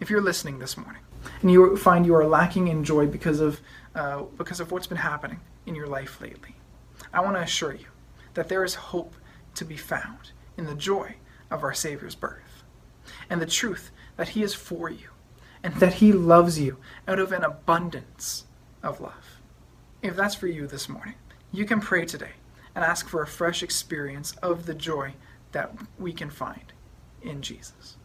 If 0.00 0.10
you're 0.10 0.20
listening 0.20 0.58
this 0.58 0.76
morning 0.76 1.02
and 1.40 1.50
you 1.50 1.76
find 1.76 2.04
you 2.04 2.14
are 2.14 2.26
lacking 2.26 2.68
in 2.68 2.84
joy 2.84 3.06
because 3.06 3.40
of, 3.40 3.60
uh, 3.94 4.22
because 4.36 4.60
of 4.60 4.70
what's 4.70 4.86
been 4.86 4.98
happening, 4.98 5.40
in 5.66 5.74
your 5.74 5.88
life 5.88 6.20
lately. 6.20 6.54
I 7.12 7.20
want 7.20 7.36
to 7.36 7.42
assure 7.42 7.74
you 7.74 7.86
that 8.34 8.48
there 8.48 8.64
is 8.64 8.74
hope 8.74 9.16
to 9.56 9.64
be 9.64 9.76
found 9.76 10.30
in 10.56 10.66
the 10.66 10.74
joy 10.74 11.16
of 11.50 11.62
our 11.62 11.74
Savior's 11.74 12.14
birth, 12.14 12.62
and 13.28 13.40
the 13.40 13.46
truth 13.46 13.90
that 14.16 14.30
He 14.30 14.42
is 14.42 14.54
for 14.54 14.88
you, 14.88 15.08
and 15.62 15.74
that 15.74 15.94
He 15.94 16.12
loves 16.12 16.58
you 16.58 16.78
out 17.06 17.18
of 17.18 17.32
an 17.32 17.44
abundance 17.44 18.44
of 18.82 19.00
love. 19.00 19.35
If 20.02 20.14
that's 20.14 20.34
for 20.34 20.46
you 20.46 20.66
this 20.66 20.88
morning, 20.88 21.14
you 21.52 21.64
can 21.64 21.80
pray 21.80 22.04
today 22.04 22.32
and 22.74 22.84
ask 22.84 23.08
for 23.08 23.22
a 23.22 23.26
fresh 23.26 23.62
experience 23.62 24.32
of 24.42 24.66
the 24.66 24.74
joy 24.74 25.14
that 25.52 25.72
we 25.98 26.12
can 26.12 26.30
find 26.30 26.72
in 27.22 27.40
Jesus. 27.42 27.95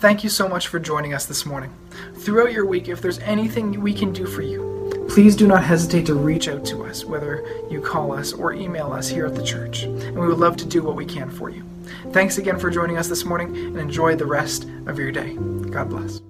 Thank 0.00 0.24
you 0.24 0.30
so 0.30 0.48
much 0.48 0.68
for 0.68 0.80
joining 0.80 1.12
us 1.12 1.26
this 1.26 1.44
morning. 1.44 1.70
Throughout 2.14 2.52
your 2.52 2.64
week, 2.64 2.88
if 2.88 3.02
there's 3.02 3.18
anything 3.18 3.82
we 3.82 3.92
can 3.92 4.14
do 4.14 4.24
for 4.24 4.40
you, 4.40 5.06
please 5.10 5.36
do 5.36 5.46
not 5.46 5.62
hesitate 5.62 6.06
to 6.06 6.14
reach 6.14 6.48
out 6.48 6.64
to 6.66 6.86
us, 6.86 7.04
whether 7.04 7.44
you 7.70 7.82
call 7.82 8.12
us 8.12 8.32
or 8.32 8.54
email 8.54 8.94
us 8.94 9.08
here 9.10 9.26
at 9.26 9.34
the 9.34 9.44
church, 9.44 9.82
and 9.82 10.18
we 10.18 10.26
would 10.26 10.38
love 10.38 10.56
to 10.56 10.64
do 10.64 10.82
what 10.82 10.96
we 10.96 11.04
can 11.04 11.28
for 11.28 11.50
you. 11.50 11.66
Thanks 12.12 12.38
again 12.38 12.58
for 12.58 12.70
joining 12.70 12.96
us 12.96 13.08
this 13.08 13.26
morning, 13.26 13.54
and 13.54 13.76
enjoy 13.76 14.16
the 14.16 14.24
rest 14.24 14.66
of 14.86 14.98
your 14.98 15.12
day. 15.12 15.34
God 15.34 15.90
bless. 15.90 16.22